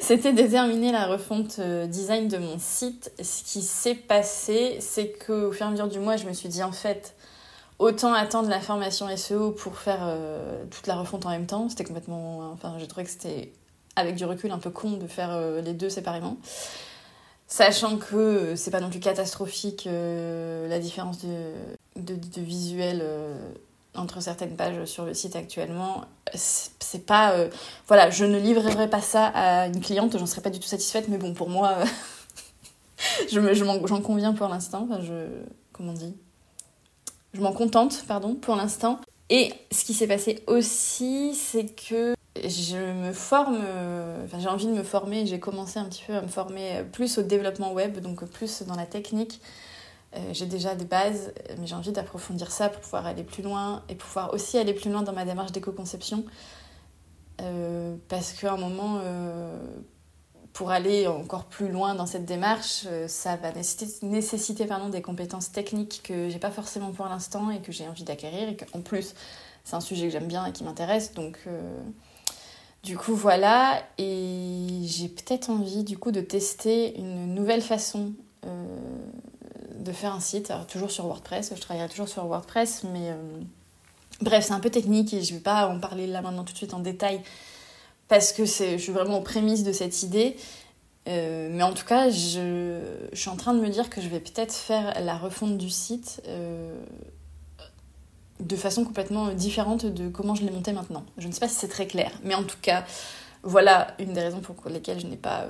C'était 0.00 0.32
déterminer 0.32 0.92
la 0.92 1.06
refonte 1.06 1.58
euh, 1.58 1.86
design 1.86 2.28
de 2.28 2.38
mon 2.38 2.58
site. 2.58 3.12
Ce 3.22 3.42
qui 3.44 3.62
s'est 3.62 3.94
passé, 3.94 4.78
c'est 4.80 5.12
qu'au 5.12 5.52
fur 5.52 5.66
et 5.66 5.68
à 5.68 5.70
mesure 5.70 5.88
du 5.88 5.98
mois, 5.98 6.16
je 6.16 6.26
me 6.26 6.32
suis 6.32 6.48
dit 6.48 6.62
en 6.62 6.72
fait, 6.72 7.14
autant 7.78 8.12
attendre 8.12 8.48
la 8.48 8.60
formation 8.60 9.08
SEO 9.16 9.52
pour 9.52 9.76
faire 9.76 10.00
euh, 10.02 10.64
toute 10.70 10.86
la 10.86 10.96
refonte 10.96 11.26
en 11.26 11.30
même 11.30 11.46
temps. 11.46 11.68
C'était 11.68 11.84
complètement. 11.84 12.50
Enfin, 12.52 12.76
j'ai 12.78 12.86
trouvé 12.86 13.04
que 13.04 13.10
c'était, 13.10 13.52
avec 13.96 14.16
du 14.16 14.24
recul, 14.24 14.50
un 14.50 14.58
peu 14.58 14.70
con 14.70 14.92
de 14.92 15.06
faire 15.06 15.30
euh, 15.32 15.60
les 15.60 15.72
deux 15.74 15.90
séparément. 15.90 16.36
Sachant 17.46 17.96
que 17.96 18.54
c'est 18.56 18.70
pas 18.70 18.80
non 18.80 18.90
plus 18.90 19.00
catastrophique 19.00 19.88
la 19.88 20.78
différence 20.78 21.20
de, 21.24 22.42
visuel 22.42 23.02
entre 23.94 24.20
certaines 24.22 24.56
pages 24.56 24.84
sur 24.84 25.04
le 25.04 25.14
site 25.14 25.36
actuellement, 25.36 26.04
c'est 26.34 27.06
pas. 27.06 27.32
Euh, 27.32 27.48
voilà, 27.86 28.10
je 28.10 28.24
ne 28.24 28.38
livrerai 28.38 28.88
pas 28.88 29.00
ça 29.00 29.26
à 29.26 29.66
une 29.66 29.80
cliente, 29.80 30.16
j'en 30.18 30.26
serais 30.26 30.42
pas 30.42 30.50
du 30.50 30.60
tout 30.60 30.68
satisfaite, 30.68 31.08
mais 31.08 31.18
bon, 31.18 31.34
pour 31.34 31.48
moi, 31.48 31.78
euh, 31.78 31.84
je 33.32 33.54
j'en 33.54 34.00
conviens 34.00 34.32
pour 34.32 34.48
l'instant. 34.48 34.86
Enfin, 34.90 35.02
je. 35.02 35.26
Comment 35.72 35.92
on 35.92 35.94
dit 35.94 36.14
Je 37.34 37.40
m'en 37.40 37.52
contente, 37.52 38.04
pardon, 38.06 38.34
pour 38.34 38.56
l'instant. 38.56 39.00
Et 39.30 39.52
ce 39.70 39.84
qui 39.84 39.94
s'est 39.94 40.06
passé 40.06 40.42
aussi, 40.46 41.34
c'est 41.34 41.66
que 41.66 42.14
je 42.42 42.76
me 42.76 43.12
forme, 43.12 43.58
euh, 43.60 44.24
enfin, 44.24 44.38
j'ai 44.38 44.48
envie 44.48 44.66
de 44.66 44.72
me 44.72 44.82
former, 44.82 45.26
j'ai 45.26 45.38
commencé 45.38 45.78
un 45.78 45.84
petit 45.84 46.04
peu 46.06 46.14
à 46.14 46.22
me 46.22 46.28
former 46.28 46.84
plus 46.92 47.18
au 47.18 47.22
développement 47.22 47.72
web, 47.72 47.98
donc 47.98 48.24
plus 48.24 48.62
dans 48.62 48.76
la 48.76 48.86
technique. 48.86 49.40
Euh, 50.16 50.32
j'ai 50.32 50.46
déjà 50.46 50.74
des 50.74 50.86
bases, 50.86 51.32
mais 51.58 51.66
j'ai 51.66 51.74
envie 51.74 51.92
d'approfondir 51.92 52.50
ça 52.50 52.68
pour 52.68 52.80
pouvoir 52.80 53.06
aller 53.06 53.24
plus 53.24 53.42
loin 53.42 53.82
et 53.88 53.94
pouvoir 53.94 54.32
aussi 54.32 54.56
aller 54.56 54.72
plus 54.72 54.90
loin 54.90 55.02
dans 55.02 55.12
ma 55.12 55.24
démarche 55.24 55.52
d'éco-conception. 55.52 56.24
Euh, 57.40 57.94
parce 58.08 58.32
qu'à 58.32 58.54
un 58.54 58.56
moment, 58.56 59.00
euh, 59.02 59.60
pour 60.54 60.70
aller 60.70 61.06
encore 61.06 61.44
plus 61.44 61.68
loin 61.68 61.94
dans 61.94 62.06
cette 62.06 62.24
démarche, 62.24 62.86
ça 63.06 63.36
va 63.36 63.52
nécessiter, 63.52 64.64
pardon, 64.66 64.88
des 64.88 65.02
compétences 65.02 65.52
techniques 65.52 66.00
que 66.02 66.30
j'ai 66.30 66.38
pas 66.38 66.50
forcément 66.50 66.90
pour 66.92 67.06
l'instant 67.06 67.50
et 67.50 67.60
que 67.60 67.70
j'ai 67.70 67.86
envie 67.86 68.04
d'acquérir. 68.04 68.48
Et 68.48 68.56
qu'en 68.56 68.80
plus, 68.80 69.14
c'est 69.64 69.76
un 69.76 69.80
sujet 69.80 70.06
que 70.06 70.10
j'aime 70.10 70.26
bien 70.26 70.46
et 70.46 70.52
qui 70.52 70.64
m'intéresse. 70.64 71.12
Donc, 71.12 71.38
du 72.82 72.96
coup, 72.96 73.14
voilà. 73.14 73.82
Et 73.98 74.80
j'ai 74.84 75.08
peut-être 75.08 75.50
envie, 75.50 75.84
du 75.84 75.96
coup, 75.96 76.10
de 76.10 76.22
tester 76.22 76.98
une 76.98 77.34
nouvelle 77.34 77.62
façon 77.62 78.14
de 79.78 79.92
faire 79.92 80.14
un 80.14 80.20
site, 80.20 80.52
toujours 80.68 80.90
sur 80.90 81.06
WordPress, 81.06 81.52
je 81.54 81.60
travaillerai 81.60 81.88
toujours 81.88 82.08
sur 82.08 82.24
WordPress, 82.24 82.84
mais 82.92 83.10
euh, 83.10 83.16
bref, 84.20 84.46
c'est 84.46 84.52
un 84.52 84.60
peu 84.60 84.70
technique 84.70 85.14
et 85.14 85.22
je 85.22 85.32
ne 85.32 85.38
vais 85.38 85.42
pas 85.42 85.68
en 85.68 85.78
parler 85.78 86.06
là 86.06 86.22
maintenant 86.22 86.44
tout 86.44 86.52
de 86.52 86.58
suite 86.58 86.74
en 86.74 86.80
détail 86.80 87.20
parce 88.08 88.32
que 88.32 88.44
je 88.44 88.76
suis 88.78 88.92
vraiment 88.92 89.18
aux 89.18 89.22
prémices 89.22 89.64
de 89.64 89.72
cette 89.72 90.02
idée. 90.02 90.36
Euh, 91.08 91.48
mais 91.50 91.62
en 91.62 91.72
tout 91.72 91.86
cas, 91.86 92.10
je, 92.10 92.80
suis 93.12 93.30
en 93.30 93.36
train 93.36 93.54
de 93.54 93.60
me 93.60 93.68
dire 93.68 93.88
que 93.88 94.00
je 94.00 94.08
vais 94.08 94.20
peut-être 94.20 94.54
faire 94.54 95.00
la 95.00 95.16
refonte 95.16 95.56
du 95.56 95.70
site 95.70 96.20
euh, 96.26 96.74
de 98.40 98.56
façon 98.56 98.84
complètement 98.84 99.32
différente 99.32 99.86
de 99.86 100.08
comment 100.08 100.34
je 100.34 100.44
l'ai 100.44 100.50
monté 100.50 100.72
maintenant. 100.72 101.04
Je 101.16 101.28
ne 101.28 101.32
sais 101.32 101.40
pas 101.40 101.48
si 101.48 101.54
c'est 101.54 101.68
très 101.68 101.86
clair, 101.86 102.12
mais 102.24 102.34
en 102.34 102.44
tout 102.44 102.58
cas, 102.60 102.84
voilà 103.42 103.94
une 103.98 104.12
des 104.12 104.20
raisons 104.20 104.40
pour 104.40 104.56
lesquelles 104.68 105.00
je 105.00 105.06
n'ai 105.06 105.16
pas 105.16 105.46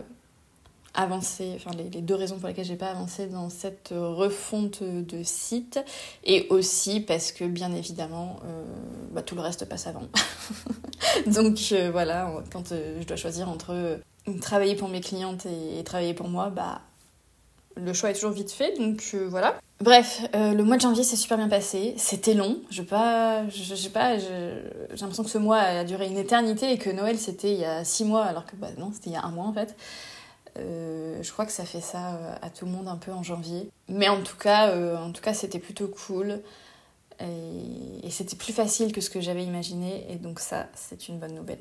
avancé, 0.95 1.53
enfin 1.57 1.71
les, 1.77 2.01
deux 2.01 2.15
raisons 2.15 2.39
pour 2.39 2.49
lesquelles 2.49 2.65
j'ai 2.65 2.77
pas 2.77 2.91
avancé 2.91 3.27
dans 3.27 3.49
cette 3.49 3.93
refonte 3.93 4.83
de 4.83 5.23
site, 5.23 5.81
et 6.25 6.47
aussi 6.51 7.01
parce 7.01 7.33
que 7.33 7.45
bien 7.45 7.73
évidemment 7.73 8.41
euh, 8.45 8.65
bah, 9.13 9.23
tout 9.23 9.35
le 9.35 9.41
reste 9.41 9.69
passe 9.69 9.87
avant. 9.87 10.09
Donc 11.27 11.59
euh, 11.73 11.91
voilà, 11.91 12.33
quand 12.53 12.73
euh, 12.73 12.99
je 13.01 13.07
dois 13.07 13.17
choisir 13.17 13.49
entre 13.49 14.01
travailler 14.41 14.75
pour 14.75 14.89
mes 14.89 15.01
clientes 15.01 15.47
et, 15.47 15.83
travailler 15.85 16.15
pour 16.15 16.29
moi, 16.29 16.51
bah 16.51 16.83
le 17.77 17.93
choix 17.93 18.11
est 18.11 18.15
toujours 18.15 18.33
vite 18.33 18.51
fait, 18.51 18.77
donc 18.77 19.15
voilà. 19.29 19.55
Bref, 19.81 20.23
le 20.35 20.63
mois 20.63 20.77
de 20.77 20.81
janvier 20.81 21.05
s'est 21.05 21.15
super 21.15 21.39
bien 21.39 21.49
passé. 21.49 21.95
C'était 21.97 22.35
long. 22.35 22.59
Je 22.71 22.83
pas, 22.83 23.49
je, 23.49 23.75
sais 23.77 23.91
pas. 23.91 24.19
J'ai 24.19 24.27
l'impression 25.01 25.23
que 25.23 25.31
ce 25.31 25.39
mois 25.39 25.59
a 25.59 25.85
duré 25.85 26.09
une 26.09 26.19
éternité 26.19 26.73
et 26.73 26.79
que 26.79 26.91
Noël 26.91 27.17
c'était 27.19 27.53
il 27.53 27.61
y 27.61 27.65
a 27.65 27.85
six 27.85 28.05
mois, 28.05 28.25
alors 28.25 28.47
que 28.47 28.57
bah 28.57 28.67
non, 28.79 28.91
c'était 28.93 29.11
il 29.11 29.13
y 29.13 29.17
a 29.17 29.23
un 29.23 29.31
mois 29.31 29.47
en 29.47 29.53
fait. 29.53 29.77
Euh, 30.59 31.23
je 31.23 31.33
crois 31.33 31.47
que 31.47 31.53
ça 31.53 31.65
fait 31.65 31.81
ça 31.81 32.15
euh, 32.15 32.35
à 32.43 32.51
tout 32.51 32.65
le 32.65 32.73
monde 32.73 32.89
un 32.89 32.97
peu 32.97 33.13
en 33.13 33.23
janvier. 33.23 33.71
Mais 33.89 34.09
en 34.09 34.23
tout 34.23 34.37
cas, 34.37 34.71
euh, 34.71 34.97
en 34.97 35.13
tout 35.13 35.23
cas 35.23 35.35
c'était 35.35 35.59
plutôt 35.59 35.89
cool. 35.89 36.41
Et, 37.21 38.11
c'était 38.11 38.37
plus 38.37 38.53
facile 38.53 38.93
que 38.93 39.01
ce 39.01 39.11
que 39.11 39.21
j'avais 39.21 39.45
imaginé. 39.45 40.07
Et 40.11 40.17
donc 40.17 40.41
ça, 40.41 40.67
c'est 40.75 41.09
une 41.09 41.19
bonne 41.19 41.35
nouvelle. 41.35 41.59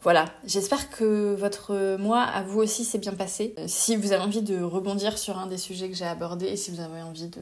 Voilà, 0.00 0.26
j'espère 0.44 0.90
que 0.90 1.34
votre 1.34 1.96
mois 1.96 2.22
à 2.22 2.42
vous 2.42 2.60
aussi 2.60 2.84
s'est 2.84 2.98
bien 2.98 3.14
passé. 3.14 3.54
Si 3.66 3.96
vous 3.96 4.12
avez 4.12 4.22
envie 4.22 4.42
de 4.42 4.62
rebondir 4.62 5.18
sur 5.18 5.38
un 5.38 5.48
des 5.48 5.58
sujets 5.58 5.88
que 5.88 5.94
j'ai 5.94 6.06
abordés, 6.06 6.56
si 6.56 6.70
vous 6.70 6.80
avez 6.80 7.02
envie 7.02 7.28
de 7.28 7.40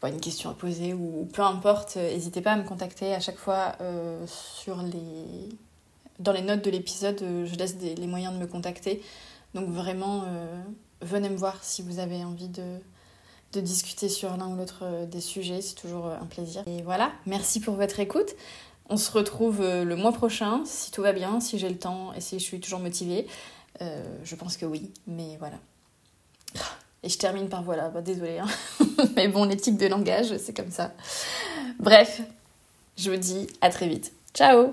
pas, 0.00 0.08
une 0.08 0.20
question 0.20 0.48
à 0.48 0.54
poser 0.54 0.94
ou, 0.94 1.28
peu 1.32 1.42
importe, 1.42 1.96
n'hésitez 1.96 2.40
pas 2.40 2.52
à 2.52 2.56
me 2.56 2.62
contacter 2.62 3.14
à 3.14 3.20
chaque 3.20 3.38
fois 3.38 3.76
sur 4.26 4.80
les 4.82 5.48
dans 6.20 6.32
les 6.32 6.42
notes 6.42 6.64
de 6.64 6.70
l'épisode, 6.70 7.18
je 7.20 7.54
laisse 7.56 7.76
les 7.80 8.06
moyens 8.06 8.34
de 8.34 8.38
me 8.38 8.46
contacter. 8.46 9.02
Donc 9.58 9.70
vraiment, 9.70 10.22
euh, 10.26 10.62
venez 11.00 11.28
me 11.28 11.36
voir 11.36 11.64
si 11.64 11.82
vous 11.82 11.98
avez 11.98 12.24
envie 12.24 12.48
de, 12.48 12.78
discuter 13.60 14.08
sur 14.08 14.36
l'un 14.36 14.46
ou 14.46 14.56
l'autre 14.56 14.82
euh, 14.82 15.04
des 15.04 15.20
sujets, 15.20 15.60
c'est 15.62 15.74
toujours 15.74 16.06
euh, 16.06 16.16
un 16.20 16.26
plaisir. 16.26 16.62
Et 16.66 16.82
voilà, 16.82 17.10
merci 17.26 17.58
pour 17.58 17.74
votre 17.74 17.98
écoute. 17.98 18.36
On 18.88 18.96
se 18.96 19.10
retrouve 19.10 19.60
le 19.60 19.96
mois 19.96 20.12
prochain, 20.12 20.62
si 20.64 20.90
tout 20.90 21.02
va 21.02 21.12
bien, 21.12 21.40
si 21.40 21.58
j'ai 21.58 21.68
le 21.68 21.76
temps 21.76 22.14
et 22.14 22.20
si 22.20 22.38
je 22.38 22.44
suis 22.44 22.58
toujours 22.58 22.78
motivée. 22.78 23.26
je 23.80 24.34
pense 24.34 24.56
que 24.56 24.64
oui, 24.64 24.90
mais 25.06 25.36
voilà. 25.38 25.58
Et 27.02 27.10
je 27.10 27.18
termine 27.18 27.50
par 27.50 27.62
voilà, 27.62 27.90
bah, 27.90 28.00
désolée. 28.00 28.38
Hein. 28.38 28.46
mais 29.16 29.28
bon, 29.28 29.44
l'éthique 29.44 29.76
de 29.76 29.86
langage, 29.86 30.34
c'est 30.38 30.56
comme 30.56 30.70
ça. 30.70 30.94
Bref, 31.78 32.22
je 32.96 33.10
vous 33.10 33.18
dis 33.18 33.46
à 33.60 33.68
très 33.68 33.88
vite. 33.88 34.10
Ciao 34.32 34.72